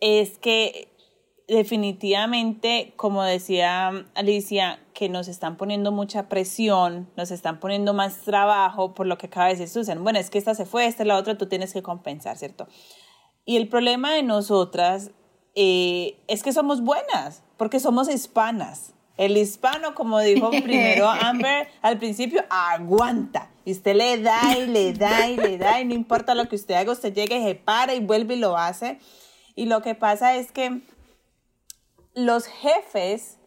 [0.00, 0.95] es que
[1.48, 8.94] definitivamente, como decía Alicia, que nos están poniendo mucha presión, nos están poniendo más trabajo
[8.94, 10.02] por lo que acaba de decir Susan.
[10.02, 12.66] Bueno, es que esta se fue, esta es la otra, tú tienes que compensar, ¿cierto?
[13.44, 15.12] Y el problema de nosotras
[15.54, 18.92] eh, es que somos buenas, porque somos hispanas.
[19.16, 23.50] El hispano, como dijo primero Amber al principio, aguanta.
[23.64, 26.56] Y usted le da y le da y le da y no importa lo que
[26.56, 28.98] usted haga, usted llega y se para y vuelve y lo hace.
[29.54, 30.82] Y lo que pasa es que
[32.16, 33.38] los jefes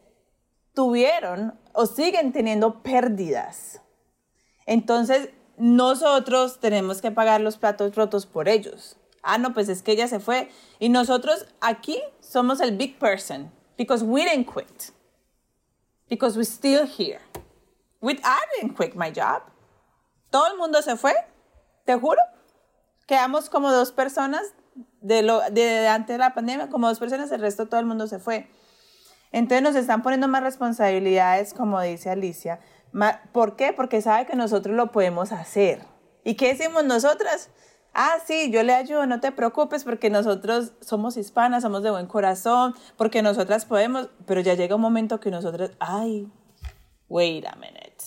[0.74, 3.82] tuvieron o siguen teniendo pérdidas.
[4.66, 8.96] Entonces, nosotros tenemos que pagar los platos rotos por ellos.
[9.24, 10.50] Ah, no, pues es que ella se fue.
[10.78, 14.94] Y nosotros aquí somos el big person because we didn't quit.
[16.08, 17.20] Because we're still here.
[18.02, 19.42] We, I didn't quit my job.
[20.30, 21.14] Todo el mundo se fue,
[21.86, 22.22] te juro.
[23.08, 24.54] Quedamos como dos personas
[25.02, 28.08] de, lo, de antes de la pandemia, como dos personas, el resto todo el mundo
[28.08, 28.48] se fue.
[29.32, 32.60] Entonces nos están poniendo más responsabilidades, como dice Alicia.
[33.32, 33.74] ¿Por qué?
[33.74, 35.86] Porque sabe que nosotros lo podemos hacer.
[36.24, 37.50] ¿Y qué decimos nosotras?
[37.94, 42.06] Ah, sí, yo le ayudo, no te preocupes porque nosotros somos hispanas, somos de buen
[42.06, 46.28] corazón, porque nosotras podemos, pero ya llega un momento que nosotras, ay,
[47.08, 47.98] wait a minute.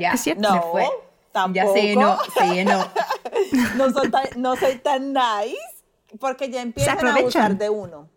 [0.00, 0.86] ya, no, se fue.
[1.32, 1.54] Tampoco.
[1.54, 2.84] Ya se llenó, se llenó.
[3.76, 5.84] no, soy tan, no soy tan nice
[6.18, 8.08] porque ya empiezan a abusar de uno.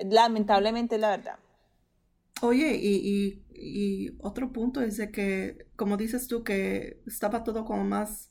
[0.00, 1.38] Lamentablemente, la verdad.
[2.42, 8.30] Oye, y, otro punto es de que, como dices tú, que estaba todo como más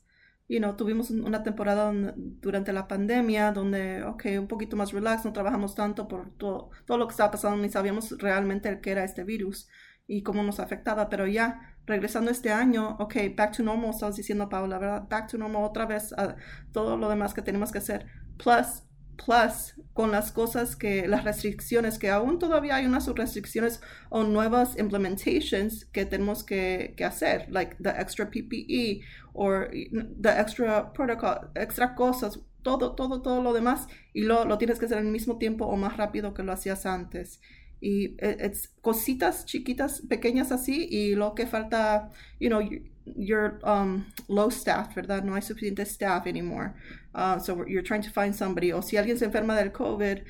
[0.49, 5.31] you know, tuvimos una temporada durante la pandemia donde, ok, un poquito más relax, no
[5.31, 9.23] trabajamos tanto por todo, todo lo que estaba pasando, ni sabíamos realmente qué era este
[9.23, 9.69] virus
[10.07, 14.49] y cómo nos afectaba, pero ya regresando este año, ok, back to normal, estabas diciendo,
[14.49, 15.07] Paula, ¿verdad?
[15.07, 16.35] Back to normal otra vez, a
[16.71, 18.83] todo lo demás que tenemos que hacer, plus
[19.23, 24.77] plus con las cosas que, las restricciones, que aún todavía hay unas restricciones o nuevas
[24.77, 29.01] implementations que tenemos que, hacer, like the extra PPE
[29.33, 34.79] or the extra protocol, extra cosas, todo, todo, todo lo demás, y lo, lo tienes
[34.79, 37.41] que hacer al mismo tiempo o más rápido que lo hacías antes.
[37.81, 42.61] Y es cositas chiquitas, pequeñas así, y lo que falta, you know,
[43.17, 45.23] you're um, low staff, ¿verdad?
[45.23, 46.75] No hay suficiente staff anymore.
[47.13, 48.71] Uh, so you're trying to find somebody.
[48.71, 50.23] O si alguien se enferma del COVID,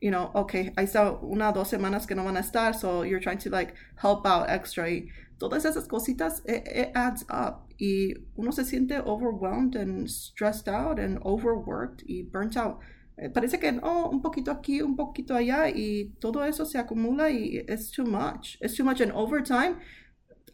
[0.00, 3.20] you know, okay, hay está una dos semanas que no van a estar, so you're
[3.20, 4.84] trying to like help out extra.
[4.84, 7.66] Y todas esas cositas, it, it adds up.
[7.78, 12.80] Y uno se siente overwhelmed and stressed out and overworked y burnt out.
[13.16, 17.30] Eh, parece que oh, un poquito aquí, un poquito allá y todo eso se acumula
[17.30, 18.58] y it's too much.
[18.60, 19.76] It's too much and over time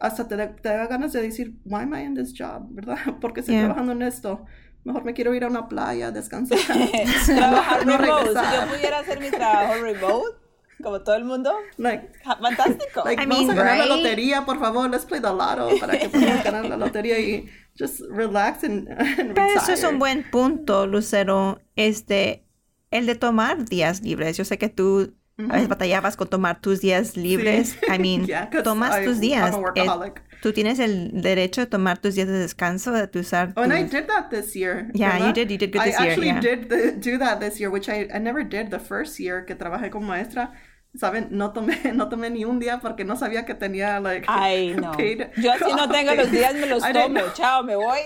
[0.01, 2.65] hasta te, te da ganas de decir, why am I in this job?
[2.71, 2.97] ¿Verdad?
[3.21, 4.45] Porque estoy trabajando en esto.
[4.83, 6.57] Mejor me quiero ir a una playa, descansar.
[7.25, 8.29] Trabajar no, remote.
[8.29, 10.37] Si yo pudiera hacer mi trabajo remote,
[10.81, 13.03] como todo el mundo, like, fantástico.
[13.05, 13.89] Like, I vamos mean, a ganar right?
[13.89, 17.47] la lotería, por favor, let's play the lotto para que podamos ganar la lotería y
[17.77, 21.61] just relax and, and Pero eso es un buen punto, Lucero.
[21.75, 22.43] Este,
[22.89, 24.35] el de tomar días libres.
[24.35, 25.13] Yo sé que tú
[25.49, 27.77] a veces batallabas con tomar tus días libres.
[27.87, 28.27] I mean,
[28.63, 29.55] tomas tus días.
[29.75, 33.53] Eh, tú tienes el derecho de tomar tus días de descanso, de usar.
[33.55, 34.89] Oh, and I did that this year.
[34.93, 35.49] Yeah, you did.
[35.49, 36.09] You did good this I year.
[36.09, 36.39] I actually yeah.
[36.39, 39.55] did the, do that this year, which I, I never did the first year que
[39.55, 40.51] trabajé como maestra.
[40.93, 41.29] ¿Saben?
[41.31, 44.91] No tomé, no tomé ni un día porque no sabía que tenía, like, Ay, no.
[44.97, 47.21] Yo si no tengo los días me los tomo.
[47.33, 47.99] Chao, me voy.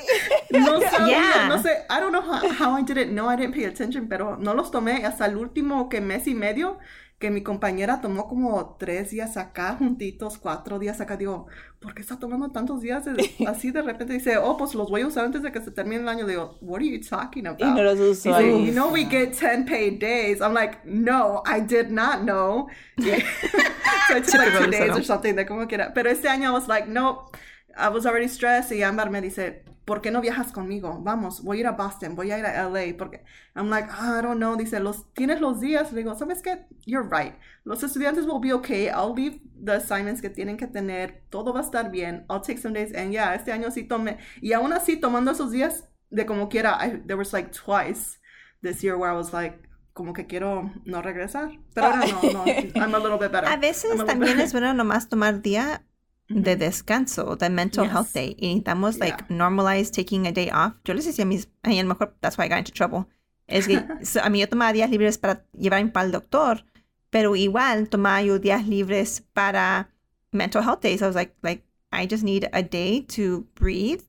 [0.52, 1.48] No sabía, yeah.
[1.48, 1.84] no sé.
[1.89, 3.28] I don't know how, how I didn't know.
[3.28, 6.78] I didn't pay attention, pero no los tomé hasta el último que mes y medio
[7.19, 11.15] que mi compañera tomó como tres días acá, juntitos, cuatro días acá.
[11.15, 11.47] Digo,
[11.80, 13.06] ¿por qué está tomando tantos días?
[13.47, 16.01] Así de repente dice, oh, pues los voy a usar antes de que se termine
[16.01, 16.25] el año.
[16.25, 17.62] Digo, what are you talking about?
[17.62, 18.38] Y no los usó.
[18.38, 20.41] Dice, you know we get 10 paid days.
[20.41, 22.67] I'm like, no, I did not know.
[22.99, 25.93] so I took like two days or something, de como quiera.
[25.93, 27.32] Pero este año I was like, no,
[27.78, 28.73] I was already stressed.
[28.73, 31.00] Y Amber me dice, ¿por qué no viajas conmigo?
[31.02, 33.24] Vamos, voy a ir a Boston, voy a ir a LA, porque
[33.56, 35.93] I'm like, oh, I don't know, dice, los, ¿tienes los días?
[35.93, 36.65] Le digo, ¿sabes qué?
[36.86, 37.36] You're right.
[37.63, 38.88] Los estudiantes will be okay.
[38.88, 41.24] I'll leave the assignments que tienen que tener.
[41.30, 42.26] Todo va a estar bien.
[42.30, 42.93] I'll take some days.
[42.93, 44.17] And yeah, este año sí tomé.
[44.41, 48.19] Y aún así, tomando esos días, de como quiera, I, there was like twice
[48.62, 49.60] this year where I was like,
[49.93, 51.52] como que quiero no regresar.
[51.74, 52.45] Pero ahora no, no,
[52.76, 53.48] I'm a little bit better.
[53.48, 55.84] A veces también es bueno nomás tomar día
[56.27, 57.93] de descanso, de mental Yes.
[57.93, 58.35] health day.
[58.39, 59.35] Y necesitamos, like, Yeah.
[59.38, 60.73] normalize taking a day off.
[60.83, 63.05] Yo les decía a mis, a lo mejor, that's why I got into trouble.
[63.47, 66.65] Es que so, a mí yo tomaba días libres para llevarme para el doctor,
[67.11, 69.89] pero igual tomaba yo días libres para
[70.31, 71.01] mental health days.
[71.01, 74.01] I was like, like, I just need a day to breathe.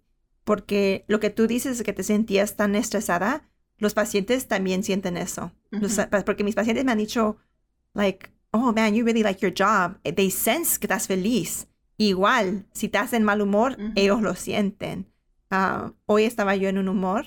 [0.45, 3.43] Porque lo que tú dices es que te sentías tan estresada
[3.79, 5.53] los pacientes también sienten eso.
[5.71, 6.25] Los- Ujú.
[6.25, 7.37] porque mis pacientes me han dicho,
[7.95, 9.99] like, oh man, you really like your job.
[10.03, 11.67] They sense que estás feliz.
[11.99, 15.07] Igual, si estás en mal humor, ellos lo sienten.
[15.51, 17.25] Ah, hoy estaba yo en un humor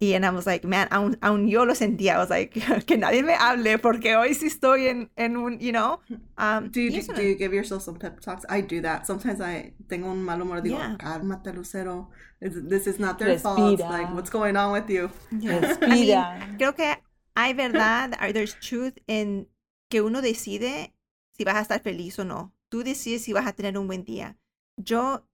[0.00, 2.14] y and I was like, man, aún, aún yo lo sentía.
[2.14, 2.52] I was like,
[2.86, 5.98] que nadie me hable porque hoy sí estoy en, en un, you know.
[6.38, 8.44] Um, Do you, do you give yourself some pep talks?
[8.48, 9.06] I do that.
[9.06, 10.60] Sometimes I tengo un mal humor.
[10.62, 10.96] Digo, Yeah.
[10.98, 12.10] cálmate, Lucero.
[12.40, 13.58] This, is not their fault.
[13.80, 13.90] Respira.
[13.90, 15.10] Like, what's going on with you?
[15.32, 16.56] Respira.
[16.58, 16.94] creo que
[17.34, 19.48] hay verdad, there's truth en
[19.90, 20.92] que uno decide
[21.32, 22.52] si vas a estar feliz o no.
[22.70, 24.36] Tú decides si vas a tener un buen día.
[24.76, 25.26] Yo,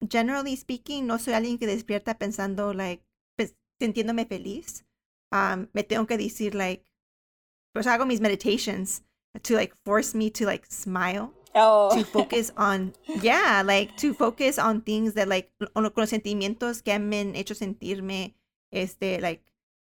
[0.00, 3.04] generally speaking, no soy alguien que despierta pensando, like,
[3.36, 4.84] pues, sintiéndome feliz.
[5.32, 6.84] Um, me tengo que decir, like,
[7.72, 9.02] pues hago mis meditations
[9.42, 11.90] to, like, force me to, like, smile Oh.
[11.96, 16.80] to focus on yeah like to focus on things that like on, con los sentimientos
[16.80, 18.36] que me han hecho sentirme
[18.70, 19.42] este like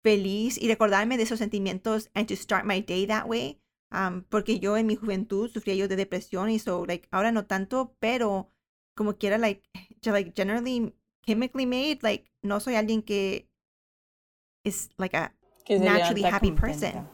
[0.05, 3.59] feliz y recordarme de esos sentimientos and to start my day that way
[3.97, 7.47] um, porque yo en mi juventud sufría yo de depresión y so like ahora no
[7.47, 8.51] tanto pero
[8.95, 9.63] como quiera like
[10.05, 13.49] like generally chemically made like no soy alguien que
[14.65, 15.33] is like a
[15.69, 16.61] naturally happy contenta.
[16.61, 17.09] person.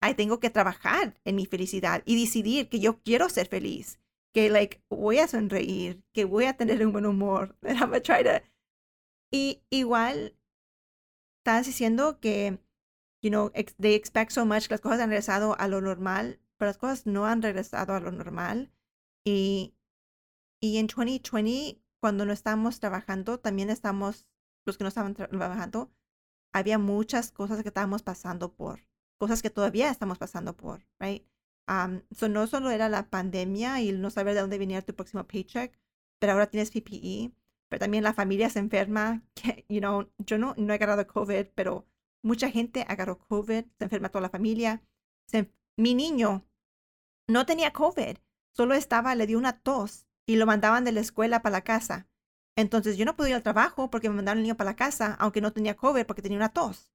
[0.00, 4.00] Ay, tengo que trabajar en mi felicidad y decidir que yo quiero ser feliz,
[4.32, 7.56] que like voy a sonreír, que voy a tener un buen humor.
[7.62, 8.40] And I'm gonna try to...
[9.30, 10.36] Y igual
[11.38, 12.58] estás diciendo que,
[13.22, 16.68] you know, ex- they expect so much, las cosas han regresado a lo normal, pero
[16.70, 18.72] las cosas no han regresado a lo normal.
[19.24, 19.74] Y,
[20.60, 24.26] y en 2020, cuando no estamos trabajando, también estamos,
[24.64, 25.90] los que no estaban tra- trabajando,
[26.52, 28.80] había muchas cosas que estábamos pasando por,
[29.18, 31.24] cosas que todavía estamos pasando por, right?
[31.68, 35.26] Um, so no solo era la pandemia y no saber de dónde venía tu próximo
[35.26, 35.78] paycheck,
[36.18, 37.32] pero ahora tienes PPE,
[37.68, 41.46] pero también la familia se enferma, que, you know, yo no, no he agarrado COVID,
[41.54, 41.86] pero
[42.22, 44.82] mucha gente agarró COVID, se enferma toda la familia.
[45.26, 46.44] Se- mi niño
[47.28, 48.16] no tenía COVID,
[48.56, 52.08] solo estaba, le dio una tos y lo mandaban de la escuela para la casa.
[52.56, 55.14] Entonces yo no pude ir al trabajo porque me mandaron el niño para la casa,
[55.20, 56.92] aunque no tenía COVID porque tenía una tos.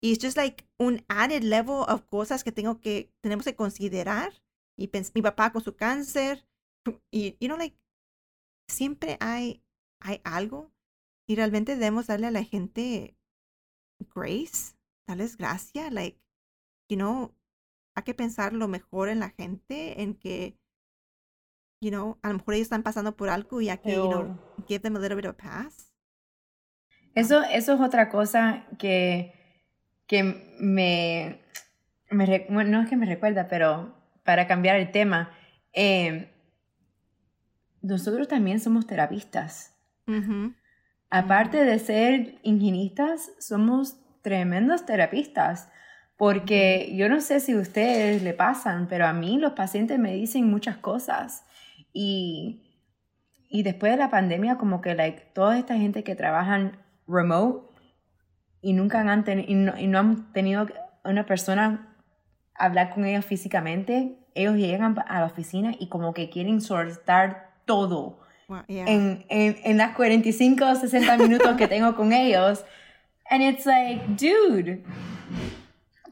[0.00, 4.42] Y es just like un added level of cosas que tengo que, tenemos que considerar.
[4.76, 6.44] Y mi papá con su cáncer.
[7.12, 7.78] Y, you know, like,
[8.68, 9.62] siempre hay,
[10.00, 10.72] hay algo.
[11.28, 13.16] Y realmente debemos darle a la gente
[14.14, 14.74] grace,
[15.06, 15.90] darles gracia.
[15.90, 16.18] Like,
[16.88, 17.34] you know,
[17.94, 20.58] hay que pensar lo mejor en la gente, en que,
[21.80, 24.38] you know, a lo mejor ellos están pasando por algo y hay que, you know,
[24.66, 25.92] give them a little bit of pass.
[27.14, 29.34] Eso, eso es otra cosa que,
[30.06, 30.22] que
[30.58, 31.42] me,
[32.10, 35.36] me bueno, no es que me recuerda, pero para cambiar el tema,
[35.74, 36.32] eh,
[37.82, 39.76] nosotros también somos terapistas.
[40.06, 40.54] Ujú.
[41.14, 45.68] Aparte de ser higienistas, somos tremendos terapistas.
[46.16, 50.14] Porque yo no sé si a ustedes le pasan, pero a mí los pacientes me
[50.14, 51.44] dicen muchas cosas.
[51.92, 52.62] Y,
[53.50, 57.68] y después de la pandemia, como que like, toda esta gente que trabajan remote
[58.62, 60.66] y nunca han, teni- y no, y no han tenido
[61.04, 61.94] una persona
[62.54, 68.21] hablar con ellos físicamente, ellos llegan a la oficina y como que quieren soltar todo
[68.52, 68.84] Wow, yeah.
[68.86, 72.62] en, en, en las 45 o 60 minutos que tengo con ellos.
[73.30, 74.84] And it's like, dude,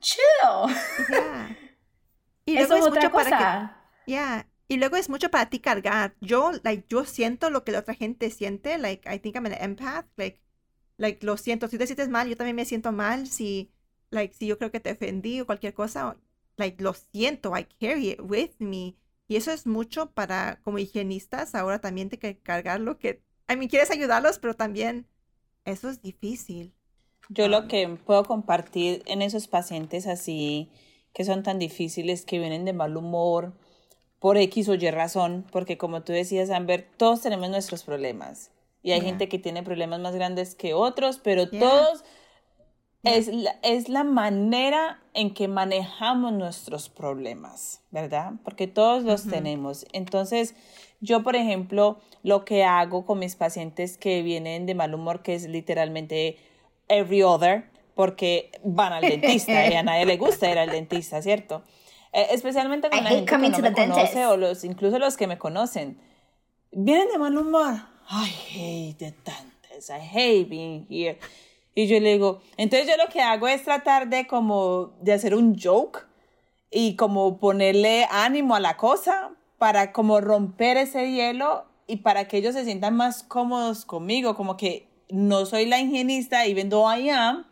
[0.00, 0.74] chill.
[1.10, 1.56] Yeah.
[2.46, 3.76] Y Eso es es otra mucho para que cosa.
[4.06, 4.46] Yeah.
[4.68, 6.14] Y luego es mucho para ti cargar.
[6.20, 8.78] Yo, like, yo siento lo que la otra gente siente.
[8.78, 10.06] Like, I think I'm an empath.
[10.16, 10.40] Like,
[10.96, 11.68] like, lo siento.
[11.68, 13.26] Si te sientes mal, yo también me siento mal.
[13.26, 13.70] Si,
[14.10, 16.16] like, si yo creo que te ofendí o cualquier cosa,
[16.56, 17.54] like, lo siento.
[17.54, 18.96] I carry it with me.
[19.30, 23.54] Y eso es mucho para, como higienistas, ahora también te que cargar lo que, I
[23.54, 25.06] mean, quieres ayudarlos, pero también
[25.64, 26.74] eso es difícil.
[27.28, 30.68] Yo lo que puedo compartir en esos pacientes así
[31.14, 33.52] que son tan difíciles, que vienen de mal humor,
[34.18, 38.50] por X o Y razón, porque como tú decías, Amber, todos tenemos nuestros problemas.
[38.82, 39.10] Y hay Yeah.
[39.10, 41.60] gente que tiene problemas más grandes que otros, pero Yeah.
[41.60, 42.04] todos.
[43.04, 48.32] Es, la, es la manera en que manejamos nuestros problemas, ¿verdad?
[48.44, 49.86] Porque todos los tenemos.
[49.92, 50.54] Entonces,
[51.00, 55.34] yo, por ejemplo, lo que hago con mis pacientes que vienen de mal humor, que
[55.34, 56.36] es literalmente
[56.88, 61.62] every other, porque van al dentista y a nadie le gusta ir al dentista, ¿cierto?
[62.12, 63.88] Eh, especialmente con I la hate gente que coming no me dentist.
[63.94, 65.98] conoce o los, incluso los que me conocen.
[66.72, 67.74] Vienen de mal humor.
[68.10, 69.90] I hate the dentist.
[69.90, 71.18] I hate being here.
[71.74, 75.34] Y yo le digo, entonces yo lo que hago es tratar de como de hacer
[75.34, 76.06] un joke
[76.70, 82.38] y como ponerle ánimo a la cosa para como romper ese hielo y para que
[82.38, 87.10] ellos se sientan más cómodos conmigo, como que no soy la higienista y vendo I
[87.10, 87.46] am,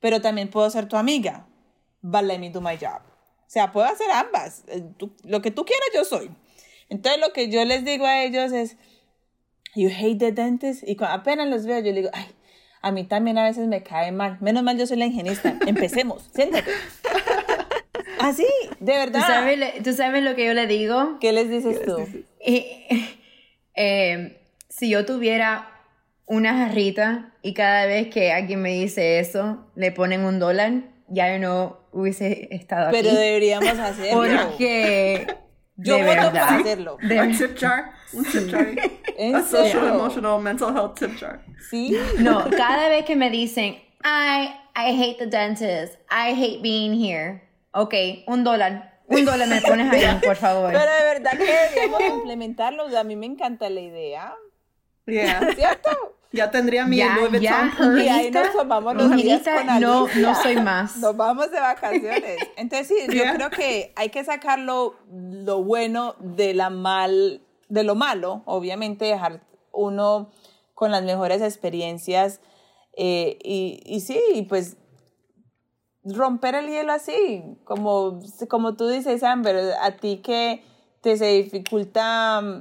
[0.00, 1.46] pero también puedo ser tu amiga.
[2.02, 3.00] But let me do my job.
[3.46, 4.62] O sea, puedo hacer ambas.
[4.68, 6.30] Eh, tú- lo que tú quieras, yo soy.
[6.88, 8.76] Entonces, lo que yo les digo a ellos es,
[9.74, 10.84] you hate the dentist.
[10.86, 12.26] Y cuando apenas los veo, yo les digo, ay,
[12.82, 14.38] a mí también a veces me cae mal.
[14.40, 15.54] Menos mal yo soy la higienista.
[15.66, 16.70] Empecemos, siéntate.
[18.20, 18.46] Así,
[18.80, 19.20] de ¿Tú verdad.
[19.26, 21.18] sabes, le- ¿Tú sabes lo que yo le digo?
[21.20, 21.96] ¿Qué les dices tú?
[22.44, 22.66] Y,
[23.74, 25.70] eh, si yo tuviera
[26.26, 30.72] una jarrita y cada vez que alguien me dice eso, le ponen un dólar,
[31.08, 33.16] ya yo no hubiese estado Pero aquí.
[33.18, 34.18] deberíamos hacerlo.
[34.22, 35.26] Porque
[35.76, 36.96] Yo de voto verdad, hacerlo.
[37.00, 37.18] de-.
[38.12, 38.66] Un tip jar.
[39.18, 41.40] ¿En A social, emotional, mental health tip jar.
[41.70, 41.96] Sí.
[42.18, 47.42] no, cada vez que me dicen, I, I hate the dentist, I hate being here.
[47.72, 47.94] Ok,
[48.26, 49.00] un dólar.
[49.08, 50.70] Un dólar me pones ahí, por favor.
[50.72, 52.86] Pero de verdad que deberíamos implementarlo.
[52.86, 54.34] O sea, a mí me encanta la idea.
[55.06, 55.40] Yeah.
[55.56, 55.90] ¿Cierto?
[56.30, 58.04] Ya tendría mi Ya, Louis Vuitton purse.
[58.04, 60.20] Y ahí nos tomamos los días con no, Alicia.
[60.22, 60.96] no soy más.
[60.98, 62.36] Nos vamos de vacaciones.
[62.56, 63.34] Entonces sí, yo Yeah.
[63.34, 69.04] creo que hay que sacar lo, lo bueno de la mal, de lo malo, obviamente
[69.04, 69.42] dejar
[69.72, 70.30] uno
[70.74, 72.40] con las mejores experiencias
[72.96, 74.76] eh, y, y sí, pues
[76.04, 80.62] romper el hielo así, como, como tú dices, Amber, a ti que
[81.00, 82.60] te se dificulta mm,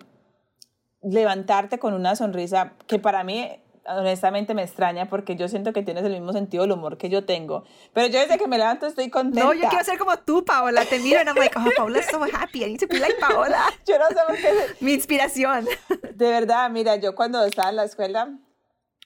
[1.10, 3.48] levantarte con una sonrisa que para mí
[3.88, 7.26] honestamente me extraña porque yo siento que tienes el mismo sentido del humor que yo
[7.26, 7.64] tengo.
[7.94, 9.44] Pero yo desde que me levanto estoy contenta.
[9.46, 10.86] No, yo quiero ser como tú, Paola.
[10.86, 12.64] Te miro and I'm like, oh, Paola's so happy.
[12.64, 13.66] I need to be like Paola.
[13.88, 14.52] Yo no sé por qué.
[14.82, 15.68] Mi inspiración.
[16.14, 18.30] De verdad, mira, yo cuando estaba en la escuela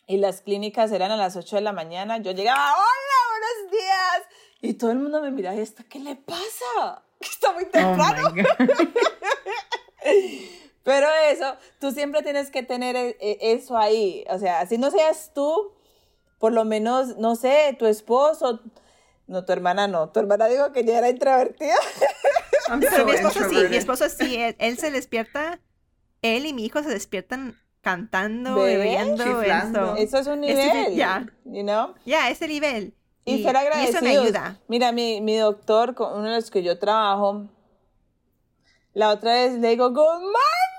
[0.08, 4.24] y las clínicas eran a las 8 de la mañana, yo llegaba, hola, buenos días.
[4.62, 7.04] Y todo el mundo me mira, ¿esta qué le pasa?
[7.20, 8.30] Está muy Oh temprano.
[8.34, 8.88] God.
[10.84, 14.26] Pero eso, tú siempre tienes que tener e- e- eso ahí.
[14.30, 15.74] O sea, así no seas tú,
[16.40, 18.62] por lo menos, no sé, tu esposo.
[19.28, 20.10] No, tu hermana no.
[20.10, 21.76] Tu hermana dijo que ya era introvertida.
[22.68, 24.36] I'm Pero so mi esposo sí, mi esposo sí.
[24.36, 25.60] Él, él se despierta,
[26.22, 29.24] él y mi hijo se despiertan cantando, bebiendo.
[29.24, 29.96] Chiflando.
[29.96, 29.96] eso.
[29.96, 30.96] Eso es un nivel.
[30.96, 31.28] ya.
[31.46, 31.94] You know?
[32.06, 32.94] Ya, ese nivel.
[33.24, 33.96] Y, ser y agradecidos.
[33.96, 34.60] eso me ayuda.
[34.68, 37.48] Mira, mi, mi doctor, con uno de los que yo trabajo,
[38.94, 40.71] la otra vez le digo, Good morning.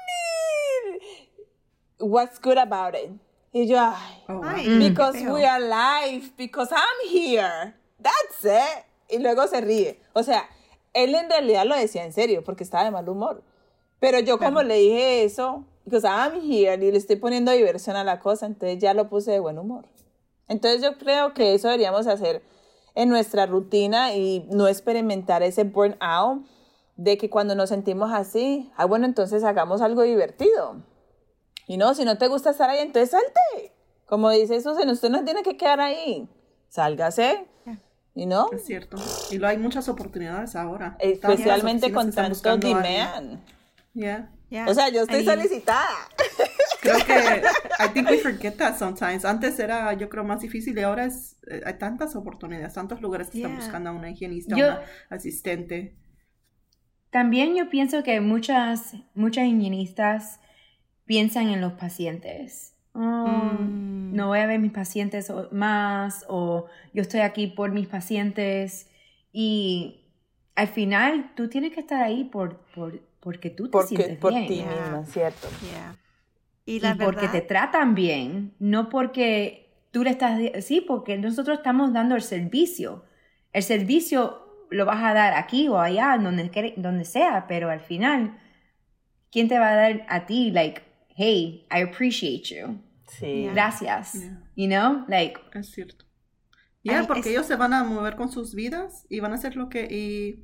[2.02, 3.10] What's good about it?
[3.52, 4.42] Y yo, ay, Oh, wow.
[4.44, 4.78] Ay, Mm.
[4.88, 7.74] because we are alive, because I'm here.
[8.00, 8.84] That's it.
[9.08, 9.98] Y luego se ríe.
[10.14, 10.48] O sea,
[10.94, 13.42] él en realidad lo decía en serio, porque estaba de mal humor.
[14.00, 18.04] Pero yo como le dije eso, because I'm here, y le estoy poniendo diversión a
[18.04, 19.84] la cosa, entonces ya lo puse de buen humor.
[20.48, 22.42] Entonces yo creo que eso deberíamos hacer
[22.94, 26.44] en nuestra rutina y no experimentar ese burnout
[26.96, 30.76] de que cuando nos sentimos así, ah, bueno, entonces hagamos algo divertido.
[31.66, 33.72] Y no, si no te gusta estar ahí, entonces salte.
[34.06, 36.28] Como dice Susan, usted no tiene que quedar ahí.
[36.68, 37.46] Sálgase.
[38.14, 38.50] ¿Y no?
[38.52, 38.98] Es cierto.
[39.30, 40.96] Y lo hay muchas oportunidades ahora.
[40.98, 43.40] Especialmente con están tanto demand.
[43.94, 44.30] Yeah.
[44.50, 44.66] Ya.
[44.68, 45.86] O sea, yo estoy Ahí- solicitada.
[46.82, 47.12] Creo que
[47.82, 49.24] I think we forget that sometimes.
[49.24, 53.30] Antes era, yo creo, más difícil y ahora es, eh, hay tantas oportunidades, tantos lugares
[53.30, 53.60] que están Yeah.
[53.60, 55.96] buscando a una higienista, Yo- una asistente.
[57.10, 60.40] También yo pienso que muchas, muchas higienistas
[61.04, 62.74] piensan en los pacientes.
[62.94, 64.14] Oh, Mm.
[64.14, 68.90] No voy a ver mis pacientes más o yo estoy aquí por mis pacientes
[69.32, 70.04] y
[70.54, 74.32] al final tú tienes que estar ahí por, por, porque tú te Porque, sientes por
[74.32, 74.66] bien ti Yeah.
[74.66, 75.48] misma, ¿cierto?
[75.62, 75.96] Yeah.
[76.66, 80.38] Y y la porque verdad, te tratan bien, no porque tú le estás...
[80.64, 83.04] Sí, porque nosotros estamos dando el servicio.
[83.52, 87.80] El servicio lo vas a dar aquí o allá, donde, quere- donde sea, pero al
[87.80, 88.38] final,
[89.30, 90.50] ¿quién te va a dar a ti?
[90.50, 90.82] Like,
[91.16, 92.78] hey, I appreciate you.
[93.08, 93.44] Sí.
[93.44, 93.52] Yeah.
[93.54, 94.14] Gracias.
[94.14, 94.36] Yeah.
[94.54, 95.04] You know?
[95.08, 96.04] Like, Es cierto.
[96.84, 99.36] Ya, Ay, porque es- ellos se van a mover con sus vidas y van a
[99.36, 100.42] hacer lo que y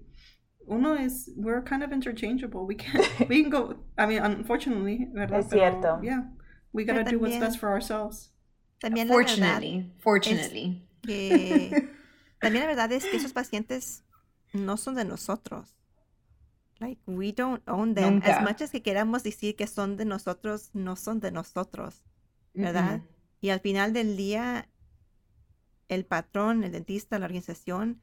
[0.66, 2.60] uno es we're kind of interchangeable.
[2.64, 3.74] We can we can go.
[3.98, 5.40] I mean, unfortunately, ¿verdad?
[5.40, 6.00] Es Pero, cierto.
[6.02, 6.30] Yeah,
[6.72, 8.30] we gotta do what's best for ourselves.
[8.80, 10.86] también la verdad fortunately, fortunately.
[11.04, 11.88] que
[12.40, 14.04] también la verdad es que esos pacientes
[14.52, 15.74] no son de nosotros.
[16.80, 18.20] Like we don't own them.
[18.22, 18.40] As Nunca.
[18.40, 22.04] much as que queramos decir que son de nosotros, no son de nosotros,
[22.54, 22.98] ¿verdad?
[22.98, 23.08] Mm-mm.
[23.40, 24.68] Y al final del día,
[25.88, 28.00] el patrón, el dentista, la organización,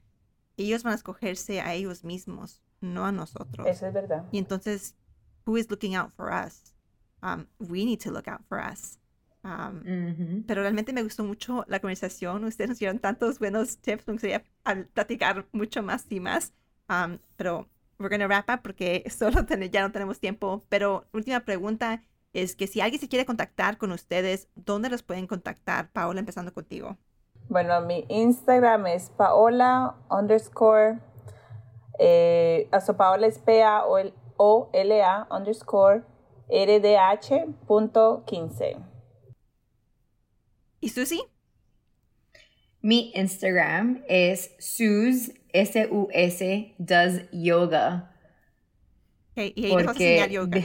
[0.56, 3.66] ellos van a escogerse a ellos mismos, no a nosotros.
[3.66, 4.24] Eso es verdad.
[4.30, 4.94] Y entonces,
[5.46, 6.74] who is looking out for us?
[7.22, 8.98] Um, we need to look out for us.
[9.42, 10.44] Um, Ujú.
[10.46, 12.44] pero realmente me gustó mucho la conversación.
[12.44, 14.06] Ustedes nos dieron tantos buenos tips.
[14.06, 14.44] Me gustaría
[14.92, 16.52] platicar mucho más y más.
[16.88, 17.68] Um, pero
[17.98, 20.64] we're gonna wrap up porque solo ten- ya no tenemos tiempo.
[20.68, 25.26] Pero última pregunta es que si alguien se quiere contactar con ustedes, ¿dónde los pueden
[25.26, 25.90] contactar?
[25.92, 26.98] Paola, empezando contigo.
[27.48, 30.98] Bueno, mi Instagram es paola underscore,
[31.98, 36.02] eh, paola es P-A-O-L-A underscore
[36.48, 38.76] rdh.15.
[40.80, 41.22] ¿Y Susi?
[42.86, 48.12] Mi Instagram es sus, S-U-S, does yoga.
[49.32, 50.62] Okay, y ahí porque yoga.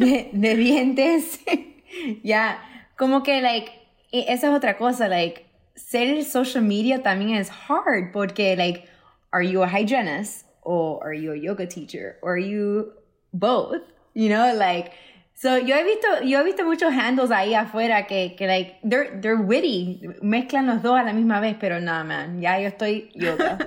[0.00, 1.38] De, de, dientes,
[2.24, 2.58] ya,
[2.98, 3.70] como que, like,
[4.10, 5.46] esa es otra cosa, like,
[5.76, 8.88] ser social media también es hard porque, like,
[9.30, 12.94] are you a hygienist or are you a yoga teacher or are you
[13.32, 13.80] both?
[14.14, 14.90] You know, like,
[15.34, 19.20] so yo he visto, yo he visto muchos handles ahí afuera que, que like, they're,
[19.20, 23.10] they're witty, mezclan los dos a la misma vez, pero nada, man, ya yo estoy
[23.14, 23.58] yoga.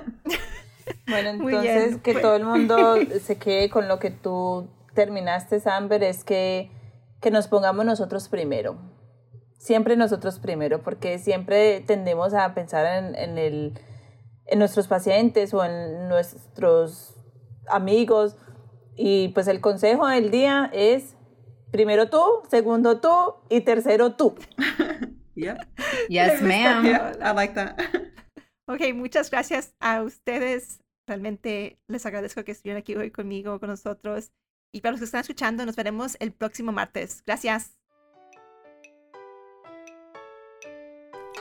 [1.08, 6.24] bueno, entonces que todo el mundo se quede con lo que tú terminaste, Amber, es
[6.24, 6.70] que,
[7.20, 8.96] que nos pongamos nosotros primero
[9.66, 13.78] siempre nosotros primero, porque siempre tendemos a pensar en, en, el,
[14.46, 17.16] en nuestros pacientes o en nuestros
[17.68, 18.36] amigos.
[18.94, 21.15] Y pues el consejo del día es
[21.76, 24.34] primero tú, segundo tú y tercero tú.
[25.34, 25.58] yep.
[26.08, 26.84] Yes, ma'am.
[26.84, 27.76] Yeah, I like that.
[28.66, 30.80] Ok, muchas gracias a ustedes.
[31.06, 34.32] Realmente les agradezco que estuvieran aquí hoy conmigo, con nosotros.
[34.72, 37.22] Y para los que están escuchando, nos veremos el próximo martes.
[37.26, 37.76] Gracias.